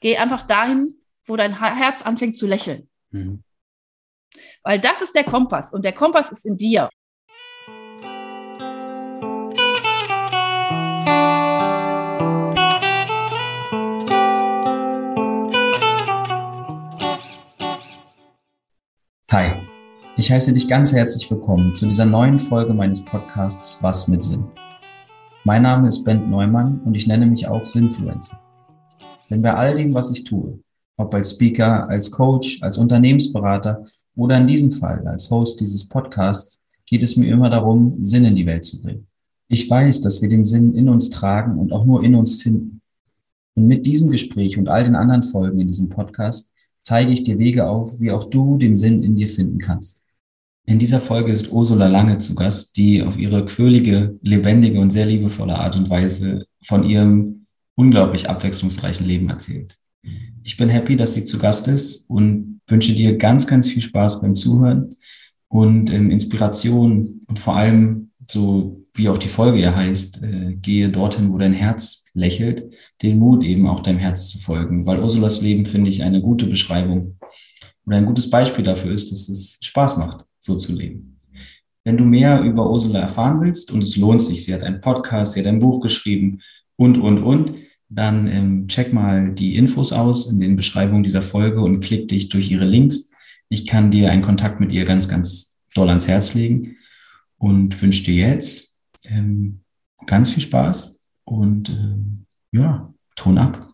[0.00, 0.86] geh einfach dahin,
[1.26, 2.88] wo dein Herz anfängt zu lächeln.
[3.10, 3.42] Mhm.
[4.62, 6.88] Weil das ist der Kompass und der Kompass ist in dir.
[19.30, 19.52] Hi,
[20.16, 24.50] ich heiße dich ganz herzlich willkommen zu dieser neuen Folge meines Podcasts Was mit Sinn.
[25.44, 28.47] Mein Name ist Bent Neumann und ich nenne mich auch Sinfluencer.
[29.30, 30.58] Denn bei all dem, was ich tue,
[30.96, 33.84] ob als Speaker, als Coach, als Unternehmensberater
[34.16, 38.34] oder in diesem Fall als Host dieses Podcasts, geht es mir immer darum, Sinn in
[38.34, 39.06] die Welt zu bringen.
[39.48, 42.80] Ich weiß, dass wir den Sinn in uns tragen und auch nur in uns finden.
[43.54, 46.52] Und mit diesem Gespräch und all den anderen Folgen in diesem Podcast
[46.82, 50.02] zeige ich dir Wege auf, wie auch du den Sinn in dir finden kannst.
[50.64, 55.06] In dieser Folge ist Ursula Lange zu Gast, die auf ihre quirlige, lebendige und sehr
[55.06, 57.37] liebevolle Art und Weise von ihrem
[57.78, 59.78] unglaublich abwechslungsreichen Leben erzählt.
[60.42, 64.20] Ich bin happy, dass sie zu Gast ist und wünsche dir ganz, ganz viel Spaß
[64.20, 64.96] beim Zuhören
[65.46, 70.88] und ähm, Inspiration und vor allem, so wie auch die Folge ja heißt, äh, gehe
[70.88, 74.84] dorthin, wo dein Herz lächelt, den Mut eben auch deinem Herz zu folgen.
[74.84, 77.16] Weil Ursulas Leben finde ich eine gute Beschreibung
[77.86, 81.20] oder ein gutes Beispiel dafür ist, dass es Spaß macht, so zu leben.
[81.84, 85.34] Wenn du mehr über Ursula erfahren willst und es lohnt sich, sie hat einen Podcast,
[85.34, 86.40] sie hat ein Buch geschrieben
[86.74, 87.52] und, und, und,
[87.88, 92.28] dann ähm, check mal die Infos aus in den Beschreibungen dieser Folge und klick dich
[92.28, 93.10] durch ihre Links.
[93.48, 96.76] Ich kann dir einen Kontakt mit ihr ganz, ganz doll ans Herz legen
[97.38, 99.60] und wünsche dir jetzt ähm,
[100.06, 103.68] ganz viel Spaß und ähm, ja, Ton ab.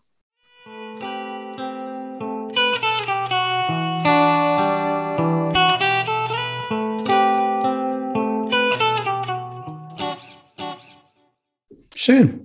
[11.95, 12.44] Schön.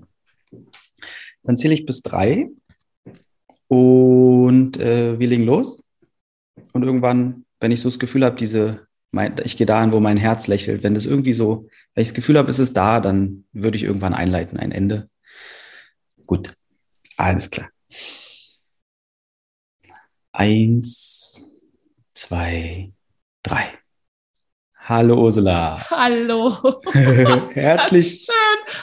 [1.51, 2.49] Dann zähle ich bis drei
[3.67, 5.83] und äh, wir legen los.
[6.73, 10.17] Und irgendwann, wenn ich so das Gefühl habe, diese, mein, ich gehe dahin, wo mein
[10.17, 13.47] Herz lächelt, wenn das irgendwie so, wenn ich das Gefühl habe, es ist da, dann
[13.51, 15.11] würde ich irgendwann einleiten, ein Ende.
[16.25, 16.55] Gut,
[17.17, 17.69] alles klar.
[20.31, 21.51] Eins,
[22.15, 22.93] zwei,
[23.43, 23.81] drei.
[24.77, 25.85] Hallo Ursula.
[25.91, 26.81] Hallo.
[27.55, 28.29] Herzlich.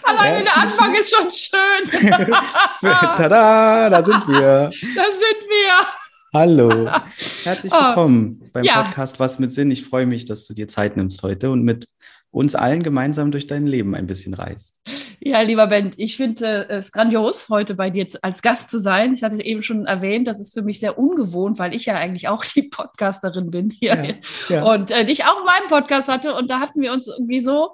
[0.04, 2.10] Allein der Anfang ist schon schön.
[2.82, 4.70] Tada, da sind wir.
[4.70, 5.88] Da sind wir.
[6.34, 6.90] Hallo.
[7.44, 7.88] Herzlich oh.
[7.88, 8.84] willkommen oh, beim ja.
[8.84, 9.72] Podcast Was mit Sinn.
[9.72, 11.88] Ich freue mich, dass du dir Zeit nimmst heute und mit
[12.32, 14.80] uns allen gemeinsam durch dein Leben ein bisschen reist.
[15.20, 19.14] Ja, lieber Ben, ich finde es grandios, heute bei dir als Gast zu sein.
[19.14, 22.28] Ich hatte eben schon erwähnt, das ist für mich sehr ungewohnt, weil ich ja eigentlich
[22.28, 24.20] auch die Podcasterin bin hier
[24.50, 24.64] ja, ja.
[24.64, 26.36] und äh, dich auch in meinem Podcast hatte.
[26.36, 27.74] Und da hatten wir uns irgendwie so,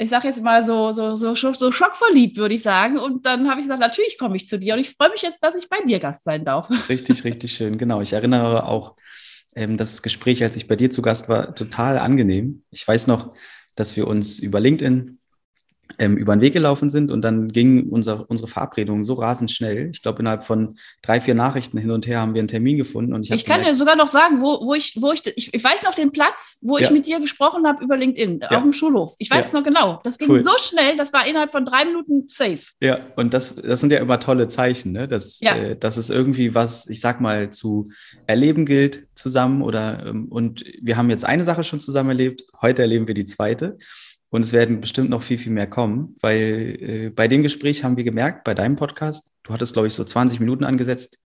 [0.00, 2.98] ich sage jetzt mal so, so, so, so schockverliebt, würde ich sagen.
[2.98, 5.42] Und dann habe ich gesagt, natürlich komme ich zu dir und ich freue mich jetzt,
[5.42, 6.70] dass ich bei dir Gast sein darf.
[6.88, 7.78] Richtig, richtig schön.
[7.78, 8.00] Genau.
[8.00, 8.94] Ich erinnere auch
[9.56, 12.62] ähm, das Gespräch, als ich bei dir zu Gast war, total angenehm.
[12.70, 13.34] Ich weiß noch,
[13.74, 15.17] dass wir uns über LinkedIn
[15.98, 19.90] ähm, über den Weg gelaufen sind und dann ging unser, unsere Verabredung so rasend schnell.
[19.92, 23.14] Ich glaube, innerhalb von drei, vier Nachrichten hin und her haben wir einen Termin gefunden.
[23.14, 25.64] Und ich, ich kann dir sogar noch sagen, wo, wo, ich, wo ich, ich, ich
[25.64, 26.84] weiß noch den Platz, wo ja.
[26.84, 28.56] ich mit dir gesprochen habe über LinkedIn, ja.
[28.56, 29.14] auf dem Schulhof.
[29.18, 29.58] Ich weiß ja.
[29.58, 30.00] noch genau.
[30.04, 30.42] Das ging cool.
[30.42, 32.60] so schnell, das war innerhalb von drei Minuten safe.
[32.80, 35.08] Ja, und das, das sind ja immer tolle Zeichen, ne?
[35.08, 37.90] dass, äh, dass es irgendwie was, ich sag mal, zu
[38.26, 42.82] erleben gilt zusammen oder ähm, und wir haben jetzt eine Sache schon zusammen erlebt, heute
[42.82, 43.78] erleben wir die zweite.
[44.30, 47.96] Und es werden bestimmt noch viel, viel mehr kommen, weil äh, bei dem Gespräch haben
[47.96, 51.18] wir gemerkt, bei deinem Podcast, du hattest, glaube ich, so 20 Minuten angesetzt.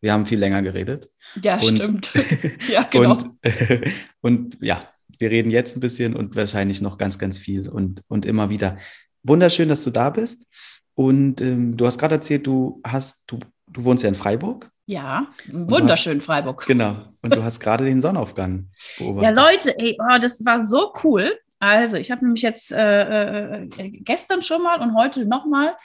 [0.00, 1.10] Wir haben viel länger geredet.
[1.42, 2.12] Ja, und, stimmt.
[2.68, 3.12] ja, genau.
[3.12, 3.90] Und, äh,
[4.22, 4.88] und ja,
[5.18, 8.78] wir reden jetzt ein bisschen und wahrscheinlich noch ganz, ganz viel und, und immer wieder.
[9.22, 10.46] Wunderschön, dass du da bist.
[10.94, 14.70] Und ähm, du hast gerade erzählt, du hast, du, du wohnst ja in Freiburg.
[14.86, 16.66] Ja, wunderschön hast, Freiburg.
[16.66, 16.96] Genau.
[17.20, 19.36] Und du hast gerade den Sonnenaufgang beobachtet.
[19.36, 21.30] Ja, Leute, ey, oh, das war so cool.
[21.58, 25.76] Also, ich habe nämlich jetzt äh, äh, gestern schon mal und heute nochmal,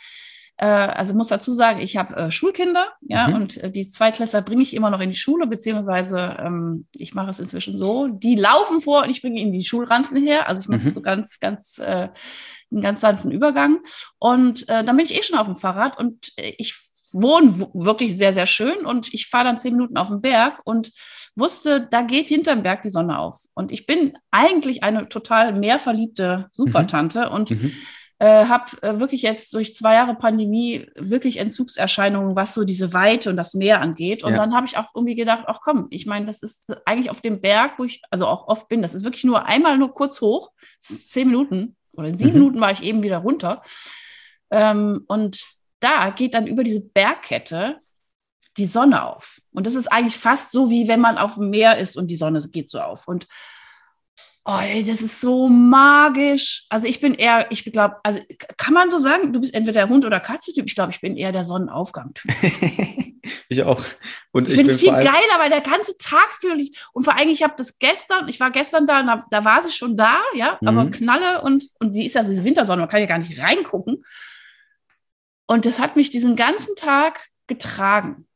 [0.57, 3.35] äh, also muss dazu sagen, ich habe äh, Schulkinder, ja, mhm.
[3.35, 7.31] und äh, die Zweitklässler bringe ich immer noch in die Schule, beziehungsweise ähm, ich mache
[7.31, 10.47] es inzwischen so, die laufen vor und ich bringe ihnen die Schulranzen her.
[10.47, 10.91] Also ich mache mhm.
[10.91, 12.09] so ganz, ganz, äh,
[12.72, 13.79] einen ganz sanften Übergang.
[14.20, 16.75] Und äh, dann bin ich eh schon auf dem Fahrrad und äh, ich
[17.14, 20.91] wohne wirklich sehr, sehr schön und ich fahre dann zehn Minuten auf den Berg und
[21.35, 23.41] wusste, da geht hinterm Berg die Sonne auf.
[23.53, 27.34] Und ich bin eigentlich eine total mehrverliebte Supertante mhm.
[27.34, 27.74] und mhm.
[28.20, 33.30] äh, habe äh, wirklich jetzt durch zwei Jahre Pandemie wirklich Entzugserscheinungen, was so diese Weite
[33.30, 34.24] und das Meer angeht.
[34.24, 34.38] Und ja.
[34.38, 37.41] dann habe ich auch irgendwie gedacht, ach komm, ich meine, das ist eigentlich auf dem
[37.41, 40.52] Berg, wo ich also auch oft bin, das ist wirklich nur einmal nur kurz hoch,
[40.80, 42.40] zehn Minuten oder in sieben mhm.
[42.40, 43.64] Minuten war ich eben wieder runter.
[44.52, 45.47] Ähm, und
[45.80, 47.80] da geht dann über diese Bergkette
[48.58, 49.40] die Sonne auf.
[49.52, 52.17] Und das ist eigentlich fast so, wie wenn man auf dem Meer ist und die
[52.17, 53.08] Sonne geht so auf.
[53.08, 53.28] Und
[54.46, 56.66] Oh, ey, das ist so magisch.
[56.67, 58.20] Also ich bin eher, ich glaube, also
[58.58, 60.66] kann man so sagen, du bist entweder der Hund- oder Katze-Typ.
[60.66, 62.29] Ich glaube, ich bin eher der Sonnenaufgang-Typ.
[63.50, 63.82] ich auch.
[64.34, 66.78] Und ich, ich finde es viel geiler, weil der ganze Tag fühle ich.
[66.91, 69.72] Und vor allem, ich habe das gestern, ich war gestern da, da, da war sie
[69.72, 70.67] schon da, ja, mhm.
[70.67, 74.03] aber Knalle und, und sie ist ja diese Wintersonne, man kann ja gar nicht reingucken.
[75.47, 78.28] Und das hat mich diesen ganzen Tag getragen.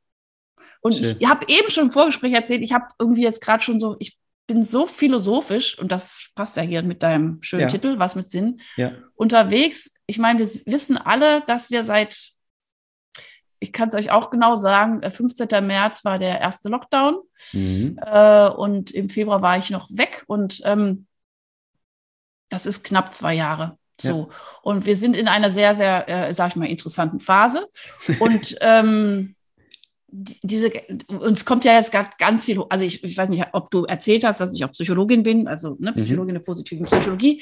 [0.82, 1.16] Und Schön.
[1.20, 4.18] ich habe eben schon im Vorgespräch erzählt, ich habe irgendwie jetzt gerade schon so, ich
[4.48, 7.68] bin so philosophisch, und das passt ja hier mit deinem schönen ja.
[7.68, 8.94] Titel, was mit Sinn, ja.
[9.16, 9.92] unterwegs.
[10.06, 12.32] Ich meine, wir wissen alle, dass wir seit,
[13.60, 15.50] ich kann es euch auch genau sagen, 15.
[15.50, 17.18] Äh, März war der erste Lockdown
[17.52, 18.00] mhm.
[18.02, 21.08] äh, und im Februar war ich noch weg und ähm,
[22.50, 23.78] das ist knapp zwei Jahre.
[24.00, 24.30] So.
[24.30, 24.36] Ja.
[24.62, 27.68] Und wir sind in einer sehr, sehr, äh, sag ich mal, interessanten Phase.
[28.20, 29.36] Und ähm,
[30.10, 30.72] diese,
[31.08, 34.40] uns kommt ja jetzt ganz viel, also ich, ich weiß nicht, ob du erzählt hast,
[34.40, 36.02] dass ich auch Psychologin bin, also ne, mhm.
[36.02, 37.42] Psychologin der positiven Psychologie.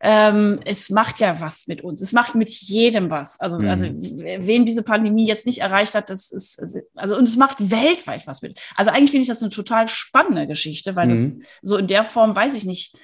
[0.00, 2.00] Ähm, es macht ja was mit uns.
[2.00, 3.40] Es macht mit jedem was.
[3.40, 3.68] Also, mhm.
[3.68, 6.60] also wen diese Pandemie jetzt nicht erreicht hat, das ist,
[6.94, 8.60] also, und es macht weltweit was mit.
[8.76, 11.10] Also eigentlich finde ich das eine total spannende Geschichte, weil mhm.
[11.10, 12.96] das so in der Form, weiß ich nicht,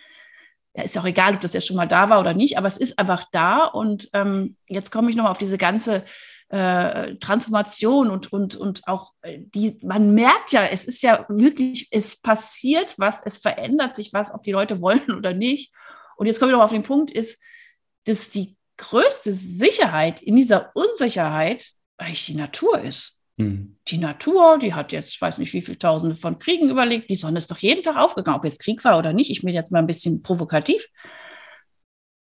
[0.76, 2.76] ja, ist auch egal, ob das jetzt schon mal da war oder nicht, aber es
[2.76, 3.64] ist einfach da.
[3.64, 6.04] Und ähm, jetzt komme ich nochmal auf diese ganze
[6.48, 11.88] äh, Transformation und, und, und auch äh, die, man merkt ja, es ist ja wirklich,
[11.90, 15.72] es passiert was, es verändert sich was, ob die Leute wollen oder nicht.
[16.16, 17.40] Und jetzt komme ich noch auf den Punkt, ist,
[18.04, 23.18] dass die größte Sicherheit in dieser Unsicherheit eigentlich die Natur ist.
[23.36, 23.76] Mhm.
[23.88, 27.10] Die Natur, die hat jetzt, ich weiß nicht, wie viele Tausende von Kriegen überlegt.
[27.10, 29.30] Die Sonne ist doch jeden Tag aufgegangen, ob jetzt Krieg war oder nicht.
[29.30, 30.86] Ich bin jetzt mal ein bisschen provokativ.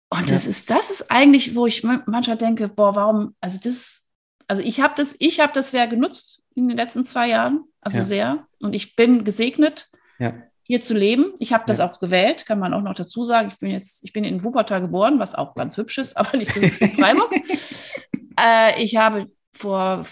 [0.10, 0.36] Und ja.
[0.36, 4.02] das ist, das ist eigentlich, wo ich manchmal denke, boah, warum, also das
[4.47, 7.99] also ich habe das, ich habe das sehr genutzt in den letzten zwei Jahren, also
[7.99, 8.03] ja.
[8.03, 8.47] sehr.
[8.61, 10.33] Und ich bin gesegnet, ja.
[10.63, 11.33] hier zu leben.
[11.39, 11.89] Ich habe das ja.
[11.89, 13.49] auch gewählt, kann man auch noch dazu sagen.
[13.51, 16.51] Ich bin jetzt, ich bin in Wuppertal geboren, was auch ganz hübsch ist, aber nicht
[16.51, 17.31] so in Freiburg.
[18.39, 20.05] äh, ich habe vor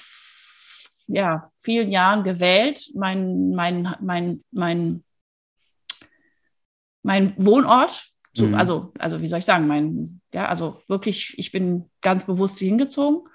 [1.07, 5.03] ja, vielen Jahren gewählt, mein, mein, mein, mein,
[7.03, 8.55] mein Wohnort so, mhm.
[8.55, 13.27] also, also wie soll ich sagen, mein, ja, also wirklich, ich bin ganz bewusst hingezogen.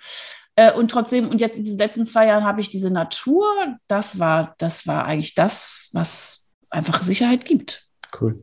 [0.56, 3.46] Äh, und trotzdem, und jetzt in diesen letzten zwei Jahren habe ich diese Natur,
[3.88, 7.86] das war, das war eigentlich das, was einfach Sicherheit gibt.
[8.18, 8.42] Cool.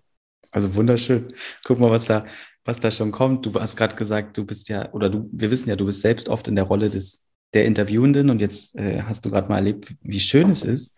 [0.51, 1.33] Also wunderschön.
[1.63, 2.25] Guck mal, was da,
[2.63, 3.45] was da schon kommt.
[3.45, 6.30] Du hast gerade gesagt, du bist ja, oder du, wir wissen ja, du bist selbst
[6.30, 9.95] oft in der Rolle des der Interviewenden und jetzt äh, hast du gerade mal erlebt,
[10.01, 10.98] wie schön es ist,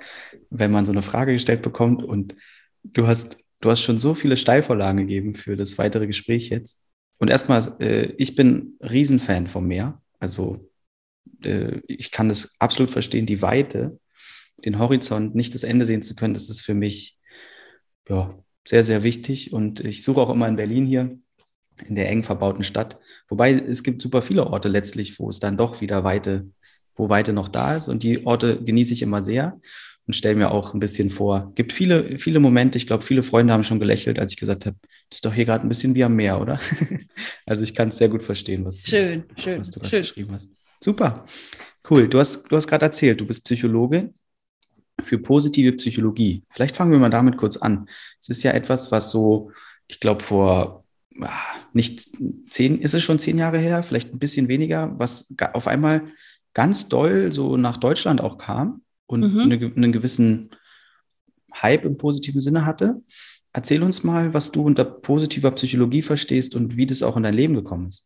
[0.50, 2.36] wenn man so eine Frage gestellt bekommt und
[2.84, 6.82] du hast, du hast schon so viele Steilvorlagen gegeben für das weitere Gespräch jetzt.
[7.18, 10.02] Und erstmal, äh, ich bin Riesenfan vom Meer.
[10.20, 10.70] Also
[11.44, 14.00] äh, ich kann das absolut verstehen, die Weite,
[14.64, 17.18] den Horizont, nicht das Ende sehen zu können, das ist für mich
[18.10, 18.38] ja,
[18.68, 19.54] sehr, sehr wichtig.
[19.54, 21.18] Und ich suche auch immer in Berlin hier,
[21.88, 22.98] in der eng verbauten Stadt.
[23.28, 26.50] Wobei es gibt super viele Orte letztlich, wo es dann doch wieder Weite,
[26.96, 27.90] wo Weite noch da ist.
[27.90, 29.60] Und die Orte genieße ich immer sehr
[30.08, 31.52] und stelle mir auch ein bisschen vor.
[31.56, 34.78] Gibt viele, viele Momente, ich glaube, viele Freunde haben schon gelächelt, als ich gesagt habe,
[35.10, 36.60] das ist doch hier gerade ein bisschen wie am Meer, oder?
[37.46, 40.50] also ich kann es sehr gut verstehen, was, schön, schön, was du gerade geschrieben hast.
[40.86, 41.26] Super.
[41.90, 42.08] Cool.
[42.08, 44.14] Du hast, du hast gerade erzählt, du bist Psychologe
[45.02, 46.44] für positive Psychologie.
[46.52, 47.90] Vielleicht fangen wir mal damit kurz an.
[48.20, 49.52] Es ist ja etwas, was so,
[49.88, 50.86] ich glaube, vor
[51.22, 51.32] ah,
[51.74, 52.08] nicht
[52.52, 56.04] zehn, ist es schon zehn Jahre her, vielleicht ein bisschen weniger, was auf einmal
[56.54, 59.40] ganz doll so nach Deutschland auch kam und mhm.
[59.40, 60.52] eine, einen gewissen
[61.52, 63.02] Hype im positiven Sinne hatte.
[63.54, 67.34] Erzähl uns mal, was du unter positiver Psychologie verstehst und wie das auch in dein
[67.34, 68.06] Leben gekommen ist.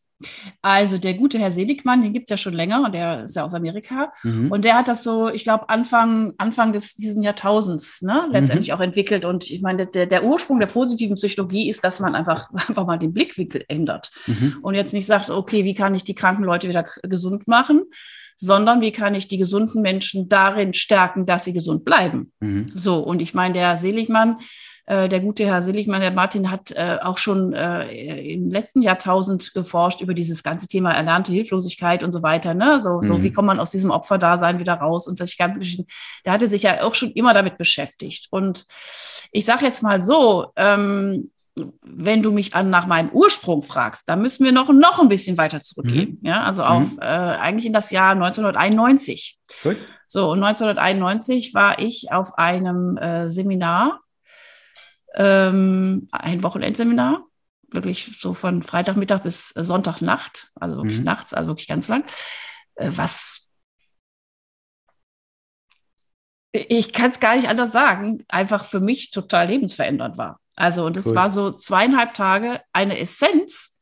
[0.62, 3.54] Also der gute Herr Seligmann, den gibt es ja schon länger der ist ja aus
[3.54, 4.12] Amerika.
[4.24, 4.52] Mhm.
[4.52, 8.74] Und der hat das so, ich glaube, Anfang, Anfang des diesen Jahrtausends ne, letztendlich mhm.
[8.76, 9.26] auch entwickelt.
[9.26, 12.98] Und ich meine, der, der Ursprung der positiven Psychologie ist, dass man einfach, einfach mal
[12.98, 14.12] den Blickwinkel ändert.
[14.28, 14.58] Mhm.
[14.62, 17.84] Und jetzt nicht sagt, okay, wie kann ich die kranken Leute wieder gesund machen,
[18.36, 22.32] sondern wie kann ich die gesunden Menschen darin stärken, dass sie gesund bleiben.
[22.40, 22.68] Mhm.
[22.74, 24.38] So, und ich meine, der Seligmann,
[24.90, 30.02] der gute Herr Seligmann, der Martin, hat äh, auch schon äh, im letzten Jahrtausend geforscht
[30.02, 32.56] über dieses ganze Thema erlernte Hilflosigkeit und so weiter.
[32.56, 32.82] Ne?
[32.82, 33.04] So, mhm.
[33.04, 35.86] so wie kommt man aus diesem Opferdasein wieder raus und solche ganzen Geschichten.
[36.26, 38.28] Der hatte sich ja auch schon immer damit beschäftigt.
[38.32, 38.66] Und
[39.32, 41.30] ich sage jetzt mal so, ähm,
[41.82, 45.38] wenn du mich an nach meinem Ursprung fragst, dann müssen wir noch, noch ein bisschen
[45.38, 46.18] weiter zurückgehen.
[46.22, 46.28] Mhm.
[46.28, 47.00] Ja, also auf mhm.
[47.02, 49.38] äh, eigentlich in das Jahr 1991.
[49.62, 49.78] Gut.
[50.08, 54.00] So, und 1991 war ich auf einem äh, Seminar
[55.16, 57.26] ähm, ein Wochenendseminar,
[57.72, 61.06] wirklich so von Freitagmittag bis Sonntagnacht, also wirklich mhm.
[61.06, 62.04] nachts, also wirklich ganz lang,
[62.76, 63.50] äh, was
[66.52, 70.40] ich kann es gar nicht anders sagen, einfach für mich total lebensverändernd war.
[70.56, 71.16] Also, und es cool.
[71.16, 73.80] war so zweieinhalb Tage eine Essenz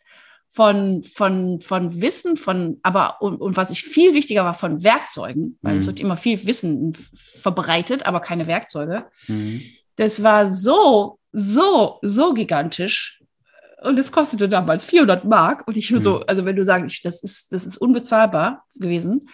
[0.50, 5.57] von, von, von Wissen, von, aber, und, und was ich viel wichtiger war, von Werkzeugen,
[5.62, 5.79] weil mhm.
[5.79, 9.05] es wird immer viel Wissen verbreitet, aber keine Werkzeuge.
[9.27, 9.62] Mhm.
[9.96, 13.24] Das war so, so, so gigantisch.
[13.84, 15.67] Und es kostete damals 400 Mark.
[15.67, 16.00] Und ich mhm.
[16.00, 19.29] so, also wenn du sagst, das ist, das ist unbezahlbar gewesen.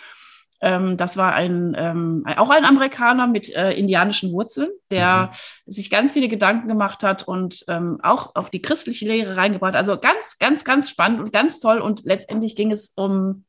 [0.64, 5.30] Ähm, das war ein, ähm, auch ein Amerikaner mit äh, indianischen Wurzeln, der
[5.66, 5.72] mhm.
[5.72, 9.76] sich ganz viele Gedanken gemacht hat und ähm, auch, auch die christliche Lehre reingebracht.
[9.76, 11.80] Also ganz, ganz, ganz spannend und ganz toll.
[11.80, 13.44] Und letztendlich ging es um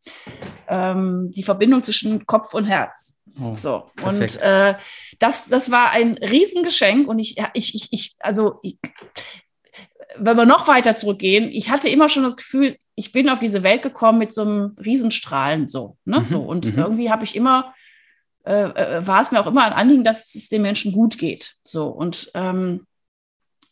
[0.67, 3.17] ähm, die Verbindung zwischen Kopf und Herz.
[3.41, 4.37] Oh, so, perfekt.
[4.37, 4.75] und äh,
[5.21, 8.79] das, das war ein Riesengeschenk und ich, ich, ich, ich also ich,
[10.17, 13.63] wenn wir noch weiter zurückgehen, ich hatte immer schon das Gefühl, ich bin auf diese
[13.63, 15.97] Welt gekommen mit so einem Riesenstrahlen so.
[16.05, 16.21] Ne?
[16.21, 16.79] Mhm, so und mhm.
[16.79, 17.75] irgendwie habe ich immer,
[18.45, 21.55] äh, äh, war es mir auch immer ein Anliegen, dass es den Menschen gut geht.
[21.65, 22.87] So und ähm,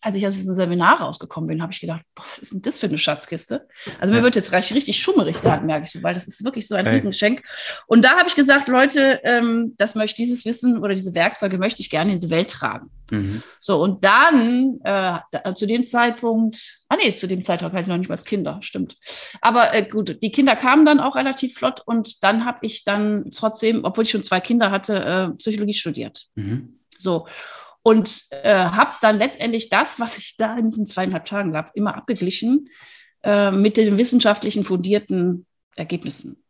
[0.02, 2.80] als ich aus diesem Seminar rausgekommen bin, habe ich gedacht, boah, was ist denn das
[2.80, 3.68] für eine Schatzkiste?
[4.00, 4.25] Also mir ja.
[4.25, 6.85] wird jetzt gleich richtig schummerig gerade, merke ich so, weil das ist wirklich so ein
[6.85, 6.97] hey.
[6.97, 7.42] Riesengeschenk.
[7.87, 11.80] Und da habe ich gesagt, Leute, ähm, das möchte dieses Wissen oder diese Werkzeuge möchte
[11.80, 12.90] ich gerne in diese Welt tragen.
[13.12, 13.44] Mhm.
[13.61, 17.88] So, und dann äh, da, zu dem Zeitpunkt, ah nee, zu dem Zeitpunkt hatte ich
[17.88, 18.97] noch nicht mal als Kinder, stimmt.
[19.40, 23.30] Aber äh, gut, die Kinder kamen dann auch relativ flott und dann habe ich dann
[23.32, 24.97] trotzdem, obwohl ich schon zwei Kinder hatte,
[25.32, 26.26] äh, Psychologie studiert.
[26.35, 26.80] Mhm.
[26.99, 27.26] So
[27.83, 31.97] und äh, habe dann letztendlich das, was ich da in diesen zweieinhalb Tagen gab, immer
[31.97, 32.69] abgeglichen
[33.23, 36.43] äh, mit den wissenschaftlichen fundierten Ergebnissen.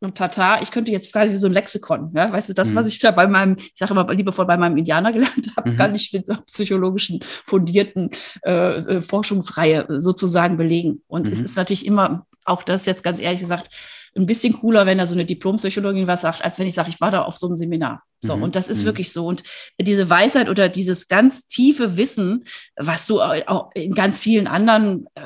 [0.00, 2.74] Und tata, ich könnte jetzt quasi so ein Lexikon, ja, weißt du, das, mhm.
[2.74, 5.76] was ich da bei meinem, ich sage immer liebevoll bei meinem Indianer gelernt habe, mhm.
[5.76, 8.10] kann ich mit einer psychologischen fundierten
[8.44, 11.02] äh, äh, Forschungsreihe sozusagen belegen.
[11.06, 11.32] Und mhm.
[11.32, 13.70] es ist natürlich immer, auch das jetzt ganz ehrlich gesagt,
[14.14, 17.00] ein bisschen cooler, wenn da so eine Diplompsychologin was sagt, als wenn ich sage, ich
[17.00, 18.02] war da auf so einem Seminar.
[18.20, 18.44] So, mhm.
[18.44, 18.86] und das ist mhm.
[18.86, 19.26] wirklich so.
[19.26, 19.42] Und
[19.80, 22.44] diese Weisheit oder dieses ganz tiefe Wissen,
[22.76, 25.22] was du auch in ganz vielen anderen äh,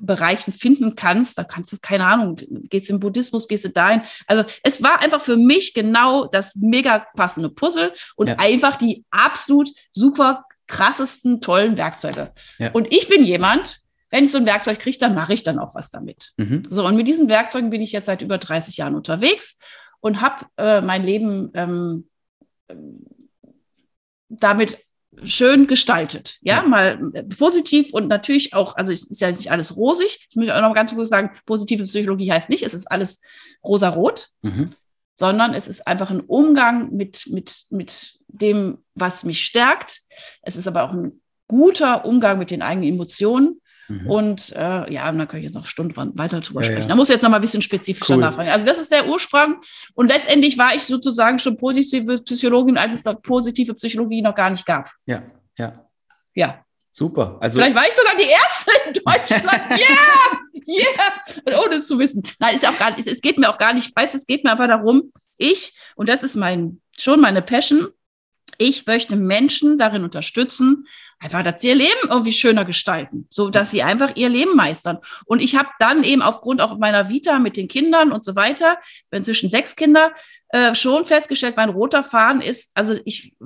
[0.00, 2.36] Bereichen finden kannst, da kannst du, keine Ahnung,
[2.68, 4.02] gehst im Buddhismus, gehst du dahin.
[4.26, 8.36] Also es war einfach für mich genau das mega passende Puzzle und ja.
[8.38, 12.32] einfach die absolut super krassesten, tollen Werkzeuge.
[12.58, 12.70] Ja.
[12.72, 15.74] Und ich bin jemand, wenn ich so ein Werkzeug kriege, dann mache ich dann auch
[15.74, 16.32] was damit.
[16.36, 16.62] Mhm.
[16.70, 19.58] So, und mit diesen Werkzeugen bin ich jetzt seit über 30 Jahren unterwegs
[20.04, 22.10] und habe äh, mein Leben ähm,
[24.28, 24.76] damit
[25.22, 26.36] schön gestaltet.
[26.42, 26.60] Ja?
[26.60, 26.98] mal
[27.38, 30.26] positiv und natürlich auch, also es ist ja nicht alles rosig.
[30.28, 33.22] Ich muss auch noch ganz kurz sagen, positive Psychologie heißt nicht, es ist alles
[33.64, 34.72] rosarot, mhm.
[35.14, 40.02] sondern es ist einfach ein Umgang mit, mit, mit dem, was mich stärkt.
[40.42, 43.58] Es ist aber auch ein guter Umgang mit den eigenen Emotionen.
[43.88, 44.10] Mhm.
[44.10, 46.82] Und äh, ja, da kann ich jetzt noch Stunden weiter drüber ja, sprechen.
[46.82, 46.88] Ja.
[46.88, 48.20] Da muss ich jetzt noch mal ein bisschen spezifischer cool.
[48.20, 48.50] nachfragen.
[48.50, 49.56] Also das ist der Ursprung.
[49.94, 54.50] Und letztendlich war ich sozusagen schon positive Psychologin, als es da positive Psychologie noch gar
[54.50, 54.90] nicht gab.
[55.06, 55.22] Ja,
[55.58, 55.84] ja.
[56.34, 56.64] Ja.
[56.90, 57.38] Super.
[57.40, 59.62] Also Vielleicht war ich sogar die Erste in Deutschland.
[59.70, 59.96] Ja,
[60.68, 60.86] yeah,
[61.46, 61.64] yeah.
[61.64, 62.22] Ohne zu wissen.
[62.38, 64.44] Nein, ist auch gar nicht, es geht mir auch gar nicht, ich weiß, es geht
[64.44, 67.88] mir einfach darum, ich, und das ist mein, schon meine Passion,
[68.58, 70.86] ich möchte Menschen darin unterstützen,
[71.18, 74.98] einfach, dass sie ihr Leben irgendwie schöner gestalten, so dass sie einfach ihr Leben meistern.
[75.24, 78.78] Und ich habe dann eben aufgrund auch meiner Vita mit den Kindern und so weiter,
[79.10, 80.12] inzwischen sechs Kinder,
[80.48, 83.36] äh, schon festgestellt, mein roter Faden ist, also ich,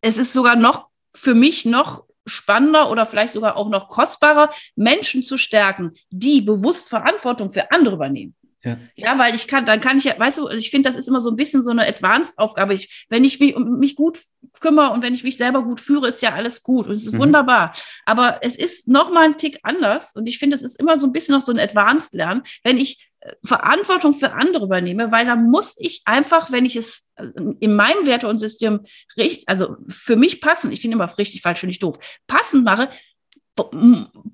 [0.00, 5.22] es ist sogar noch für mich noch spannender oder vielleicht sogar auch noch kostbarer, Menschen
[5.22, 8.34] zu stärken, die bewusst Verantwortung für andere übernehmen.
[8.68, 8.78] Ja.
[8.94, 11.20] ja, weil ich kann, dann kann ich ja, weißt du, ich finde, das ist immer
[11.20, 12.74] so ein bisschen so eine Advanced-Aufgabe.
[12.74, 14.20] Ich, wenn ich mich, mich gut
[14.60, 17.14] kümmere und wenn ich mich selber gut führe, ist ja alles gut und es ist
[17.14, 17.20] mhm.
[17.20, 17.72] wunderbar.
[18.04, 21.06] Aber es ist noch mal ein Tick anders und ich finde, es ist immer so
[21.06, 25.36] ein bisschen noch so ein Advanced-Lernen, wenn ich äh, Verantwortung für andere übernehme, weil da
[25.36, 27.26] muss ich einfach, wenn ich es äh,
[27.60, 28.80] in meinem Werte und System
[29.16, 32.88] richtig, also für mich passen, ich finde immer richtig falsch, finde ich doof, passend mache,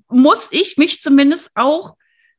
[0.09, 1.95] muss ich mich zumindest auch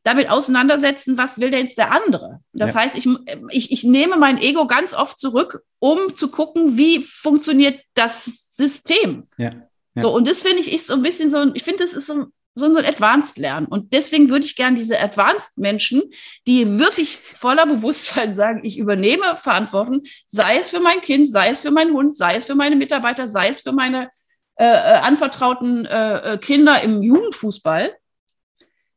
[0.06, 2.38] damit auseinandersetzen, was will denn jetzt der andere?
[2.52, 2.80] Das ja.
[2.80, 3.08] heißt, ich,
[3.50, 9.24] ich, ich nehme mein Ego ganz oft zurück, um zu gucken, wie funktioniert das System.
[9.36, 9.50] Ja.
[9.96, 10.02] Ja.
[10.02, 12.26] So, und das finde ich ist so ein bisschen so, ich finde, das ist so,
[12.54, 13.66] so ein Advanced Lernen.
[13.66, 16.02] Und deswegen würde ich gerne diese Advanced Menschen,
[16.46, 21.62] die wirklich voller Bewusstsein sagen, ich übernehme Verantwortung, sei es für mein Kind, sei es
[21.62, 24.10] für meinen Hund, sei es für meine Mitarbeiter, sei es für meine
[24.56, 27.90] äh, äh anvertrauten äh, äh, Kinder im Jugendfußball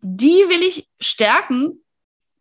[0.01, 1.83] die will ich stärken,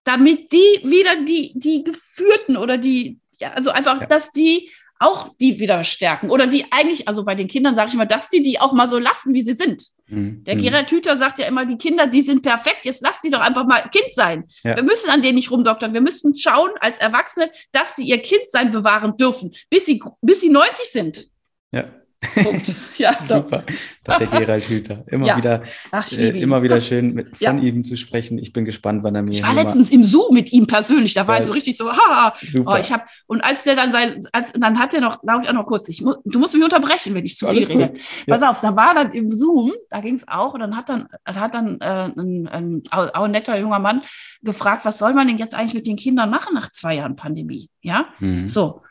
[0.05, 4.07] damit die wieder die, die Geführten oder die, ja, also einfach, ja.
[4.07, 6.31] dass die auch die wieder stärken.
[6.31, 8.89] Oder die eigentlich, also bei den Kindern sage ich mal, dass die die auch mal
[8.89, 9.85] so lassen, wie sie sind.
[10.09, 10.43] Mhm.
[10.45, 10.63] Der mhm.
[10.63, 13.67] Gerald Hüther sagt ja immer, die Kinder, die sind perfekt, jetzt lass die doch einfach
[13.67, 14.45] mal Kind sein.
[14.65, 14.77] Ja.
[14.77, 15.95] Wir müssen an denen nicht rumdoktern.
[15.95, 20.51] Wir müssen schauen als Erwachsene, dass sie ihr Kindsein bewahren dürfen, bis sie, bis sie
[20.51, 21.29] 90 sind.
[21.71, 21.85] Ja.
[22.21, 22.75] Punkt.
[22.99, 23.17] Ja.
[23.29, 23.63] Super.
[24.03, 25.05] Das der Gerald Hüther.
[25.07, 25.37] Immer ja.
[25.37, 27.63] wieder, Ach, äh, immer wieder schön mit, von ja.
[27.63, 28.39] ihm zu sprechen.
[28.39, 29.31] Ich bin gespannt, wann er mir.
[29.31, 31.15] Ich war letztens im Zoom mit ihm persönlich.
[31.15, 31.41] Da war ja.
[31.43, 32.35] ich so richtig so, haha.
[32.41, 32.73] Super.
[32.73, 35.49] Oh, ich hab, und als der dann sein, als, dann hat er noch, glaube ich
[35.49, 37.93] auch noch kurz, ich muss, du musst mich unterbrechen, wenn ich zu viel rede.
[38.27, 41.07] Pass auf, da war dann im Zoom, da ging es auch, und dann hat dann,
[41.25, 44.03] hat dann äh, ein, ein, ein, ein netter junger Mann
[44.43, 47.71] gefragt, was soll man denn jetzt eigentlich mit den Kindern machen nach zwei Jahren Pandemie?
[47.81, 48.49] Ja, mhm.
[48.49, 48.83] so.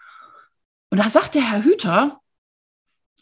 [0.89, 2.21] Und da sagt der Herr Hüter,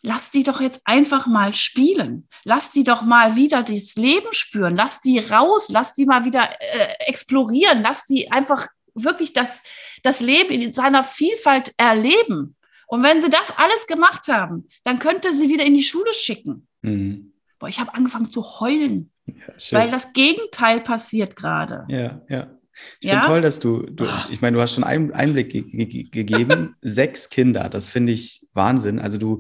[0.06, 2.28] lass die doch jetzt einfach mal spielen.
[2.44, 4.76] Lass die doch mal wieder das Leben spüren.
[4.76, 5.70] Lass die raus.
[5.70, 7.82] Lass die mal wieder äh, explorieren.
[7.82, 9.62] Lass die einfach wirklich das,
[10.04, 12.56] das Leben in seiner Vielfalt erleben.
[12.88, 16.68] Und wenn sie das alles gemacht haben, dann könnte sie wieder in die Schule schicken.
[16.82, 17.34] Mhm.
[17.58, 19.34] Boah, ich habe angefangen zu heulen, ja,
[19.72, 21.86] weil das Gegenteil passiert gerade.
[21.90, 22.52] Ja, ja.
[23.00, 23.14] Ich ja?
[23.14, 26.76] finde toll, dass du, du ich meine, du hast schon einen Einblick ge ge gegeben.
[26.82, 29.00] Sechs Kinder, das finde ich Wahnsinn.
[29.00, 29.40] Also du,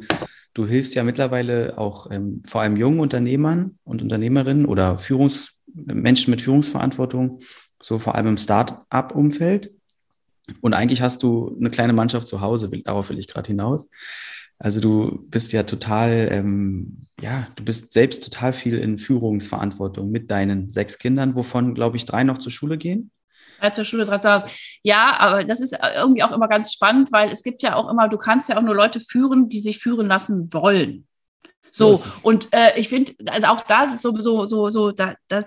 [0.56, 6.32] Du hilfst ja mittlerweile auch ähm, vor allem jungen Unternehmern und Unternehmerinnen oder Führungs Menschen
[6.32, 7.42] mit Führungsverantwortung,
[7.84, 9.74] so vor allem im Start-up-Umfeld.
[10.62, 13.90] Und eigentlich hast du eine kleine Mannschaft zu Hause, darauf will ich gerade hinaus.
[14.58, 20.32] Also du bist ja total, ähm, ja, du bist selbst total viel in Führungsverantwortung mit
[20.32, 23.12] deinen sechs Kindern, wovon, glaube ich, drei noch zur Schule gehen.
[23.60, 24.46] Drei zur Schule, drei zu Hause.
[24.84, 28.08] Ja, aber das ist irgendwie auch immer ganz spannend, weil es gibt ja auch immer,
[28.08, 31.08] du kannst ja auch nur Leute führen, die sich führen lassen wollen.
[31.72, 35.16] So, und äh, ich finde, also auch da ist es so, so, so, so, da,
[35.28, 35.46] das,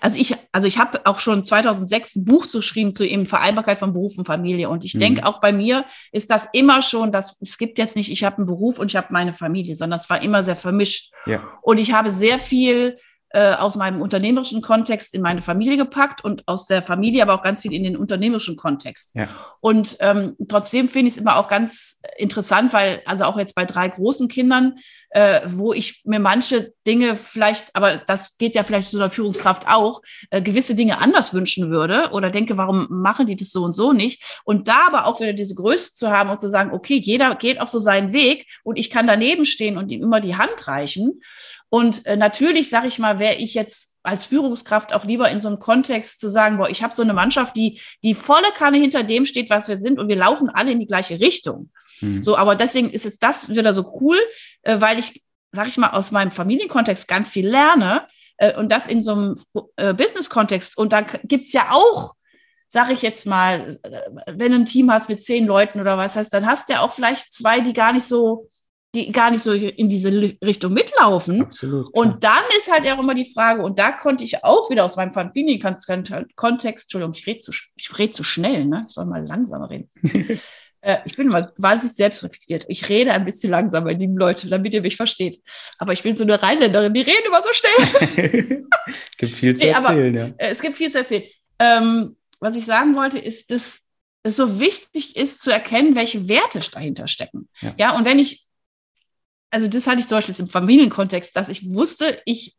[0.00, 3.92] also ich, also ich habe auch schon 2006 ein Buch geschrieben zu eben Vereinbarkeit von
[3.92, 4.68] Beruf und Familie.
[4.68, 5.00] Und ich mhm.
[5.00, 8.38] denke, auch bei mir ist das immer schon, dass es gibt jetzt nicht, ich habe
[8.38, 11.12] einen Beruf und ich habe meine Familie, sondern es war immer sehr vermischt.
[11.26, 11.42] Ja.
[11.62, 12.96] Und ich habe sehr viel
[13.30, 17.42] äh, aus meinem unternehmerischen Kontext in meine Familie gepackt und aus der Familie aber auch
[17.42, 19.14] ganz viel in den unternehmerischen Kontext.
[19.14, 19.28] Ja.
[19.60, 23.66] Und ähm, trotzdem finde ich es immer auch ganz interessant, weil also auch jetzt bei
[23.66, 24.76] drei großen Kindern,
[25.10, 29.68] äh, wo ich mir manche Dinge vielleicht, aber das geht ja vielleicht zu einer Führungskraft
[29.68, 33.74] auch, äh, gewisse Dinge anders wünschen würde oder denke, warum machen die das so und
[33.74, 34.40] so nicht?
[34.44, 37.60] Und da aber auch wieder diese Größe zu haben und zu sagen, okay, jeder geht
[37.60, 41.20] auch so seinen Weg und ich kann daneben stehen und ihm immer die Hand reichen.
[41.70, 45.48] Und äh, natürlich, sage ich mal, wäre ich jetzt als Führungskraft auch lieber in so
[45.48, 49.02] einem Kontext zu sagen, boah, ich habe so eine Mannschaft, die die volle Kanne hinter
[49.02, 51.70] dem steht, was wir sind und wir laufen alle in die gleiche Richtung.
[52.00, 52.22] Mhm.
[52.22, 54.16] So, aber deswegen ist es das wieder so cool,
[54.62, 58.06] äh, weil ich, sage ich mal, aus meinem Familienkontext ganz viel lerne
[58.38, 59.34] äh, und das in so einem
[59.76, 60.78] äh, Business-Kontext.
[60.78, 62.14] Und dann gibt's ja auch
[62.70, 66.16] sage ich jetzt mal, äh, wenn du ein Team hast mit zehn Leuten oder was
[66.16, 68.46] heißt, dann hast du ja auch vielleicht zwei, die gar nicht so
[68.94, 70.10] die gar nicht so in diese
[70.42, 71.42] Richtung mitlaufen.
[71.42, 71.88] Absolut.
[71.92, 74.96] Und dann ist halt auch immer die Frage, und da konnte ich auch wieder aus
[74.96, 78.84] meinem Familienkontext, Entschuldigung, ich rede zu, ich rede zu schnell, ne?
[78.88, 79.90] Ich soll mal langsamer reden.
[80.80, 82.64] äh, ich bin immer wahnsinnig selbstreflektiert.
[82.68, 85.38] Ich rede ein bisschen langsamer, lieben Leute, damit ihr mich versteht.
[85.76, 88.64] Aber ich bin so eine Rheinländerin, die reden immer so schnell.
[88.86, 90.34] es gibt viel zu nee, erzählen, aber, ja.
[90.38, 91.24] Äh, es gibt viel zu erzählen.
[91.58, 93.82] Ähm, was ich sagen wollte, ist, dass
[94.22, 97.48] es so wichtig ist zu erkennen, welche Werte dahinter stecken.
[97.60, 98.47] Ja, ja und wenn ich
[99.50, 102.54] also das hatte ich zum Beispiel im Familienkontext, dass ich wusste, ich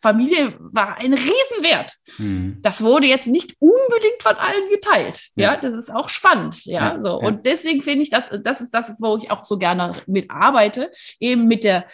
[0.00, 1.92] Familie war ein Riesenwert.
[2.16, 2.58] Mhm.
[2.62, 5.28] Das wurde jetzt nicht unbedingt von allen geteilt.
[5.36, 6.64] Ja, ja das ist auch spannend.
[6.64, 7.20] Ja, ja so.
[7.20, 7.28] Ja.
[7.28, 11.46] Und deswegen finde ich, das, das ist das, wo ich auch so gerne mitarbeite, eben
[11.46, 11.84] mit der,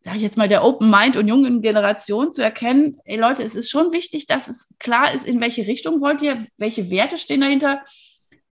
[0.00, 3.54] sage ich jetzt mal, der Open Mind und jungen Generation zu erkennen, ey Leute, es
[3.54, 7.42] ist schon wichtig, dass es klar ist, in welche Richtung wollt ihr, welche Werte stehen
[7.42, 7.82] dahinter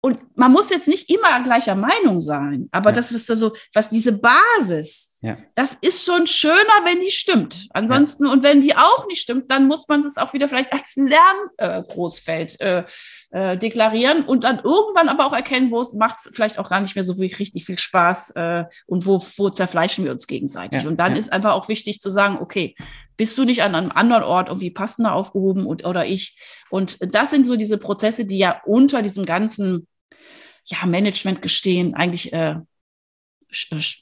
[0.01, 2.95] und man muss jetzt nicht immer gleicher Meinung sein, aber ja.
[2.95, 5.38] das ist so, was diese Basis, ja.
[5.55, 7.67] das ist schon schöner, wenn die stimmt.
[7.71, 8.31] Ansonsten, ja.
[8.31, 12.62] und wenn die auch nicht stimmt, dann muss man es auch wieder vielleicht als Lerngroßfeld
[12.62, 12.83] äh,
[13.31, 16.95] äh, deklarieren und dann irgendwann aber auch erkennen, wo es macht vielleicht auch gar nicht
[16.95, 20.88] mehr so richtig viel Spaß äh, und wo, wo zerfleischen wir uns gegenseitig.
[20.88, 22.73] und dann ist einfach auch wichtig zu sagen, okay,
[23.17, 26.39] bist du nicht an einem anderen Ort irgendwie passender aufgehoben und, oder ich?
[26.69, 29.88] Und das sind so diese Prozesse, die ja unter diesem ganzen
[30.69, 32.55] ja, Management-Gestehen eigentlich äh,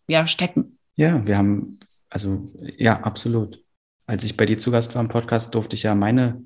[0.07, 0.77] ja, stecken.
[0.95, 2.45] Ja, wir haben, also
[2.77, 3.63] ja, absolut.
[4.05, 6.45] Als ich bei dir zu Gast war im Podcast, durfte ich ja meine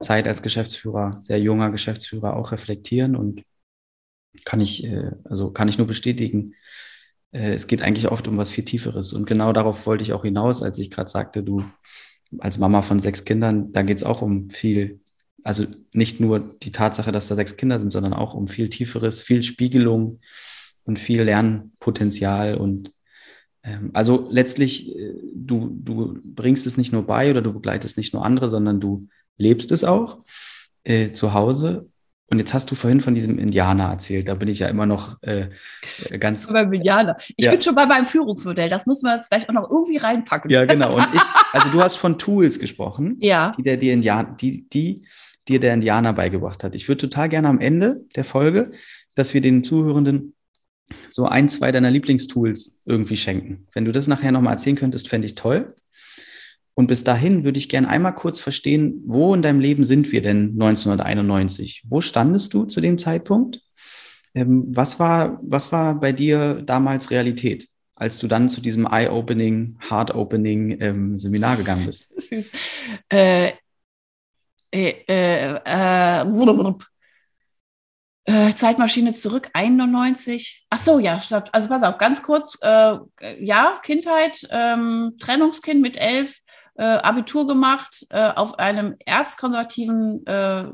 [0.00, 3.42] Zeit als Geschäftsführer, sehr junger Geschäftsführer, auch reflektieren und
[4.44, 6.54] kann ich, äh, also kann ich nur bestätigen,
[7.32, 9.12] äh, es geht eigentlich oft um was viel Tieferes.
[9.12, 11.64] Und genau darauf wollte ich auch hinaus, als ich gerade sagte, du
[12.38, 15.00] als Mama von sechs Kindern, da geht es auch um viel,
[15.46, 19.22] also nicht nur die Tatsache, dass da sechs Kinder sind, sondern auch um viel Tieferes,
[19.22, 20.20] viel Spiegelung,
[20.86, 22.92] und viel Lernpotenzial und
[23.62, 28.14] ähm, also letztlich, äh, du, du bringst es nicht nur bei oder du begleitest nicht
[28.14, 30.20] nur andere, sondern du lebst es auch
[30.84, 31.88] äh, zu Hause.
[32.28, 34.28] Und jetzt hast du vorhin von diesem Indianer erzählt.
[34.28, 35.48] Da bin ich ja immer noch äh,
[36.18, 36.48] ganz.
[36.48, 37.16] Beim Indianer.
[37.36, 37.52] Ich ja.
[37.52, 38.68] bin schon bei meinem Führungsmodell.
[38.68, 40.50] Das muss man jetzt vielleicht auch noch irgendwie reinpacken.
[40.50, 40.96] Ja, genau.
[40.96, 41.20] Und ich,
[41.52, 43.52] also du hast von Tools gesprochen, ja.
[43.56, 45.06] die der, die, Indianer, die, die
[45.48, 46.74] dir der Indianer beigebracht hat.
[46.74, 48.72] Ich würde total gerne am Ende der Folge,
[49.14, 50.34] dass wir den Zuhörenden
[51.10, 53.66] so ein, zwei deiner Lieblingstools irgendwie schenken.
[53.72, 55.74] Wenn du das nachher nochmal erzählen könntest, fände ich toll.
[56.74, 60.20] Und bis dahin würde ich gerne einmal kurz verstehen, wo in deinem Leben sind wir
[60.20, 61.84] denn 1991?
[61.88, 63.62] Wo standest du zu dem Zeitpunkt?
[64.34, 69.78] Ähm, was, war, was war bei dir damals Realität, als du dann zu diesem Eye-Opening,
[69.88, 72.12] Heart-Opening ähm, Seminar gegangen bist?
[72.20, 72.50] Süß.
[73.08, 73.52] Äh,
[74.70, 76.74] äh, äh, äh
[78.28, 80.66] äh, Zeitmaschine zurück, 91.
[80.68, 81.48] Ach so, ja, stopp.
[81.52, 82.58] Also pass auf, ganz kurz.
[82.60, 82.96] Äh,
[83.38, 86.40] ja, Kindheit, ähm, Trennungskind mit elf,
[86.78, 90.26] Abitur gemacht auf einem erzkonservativen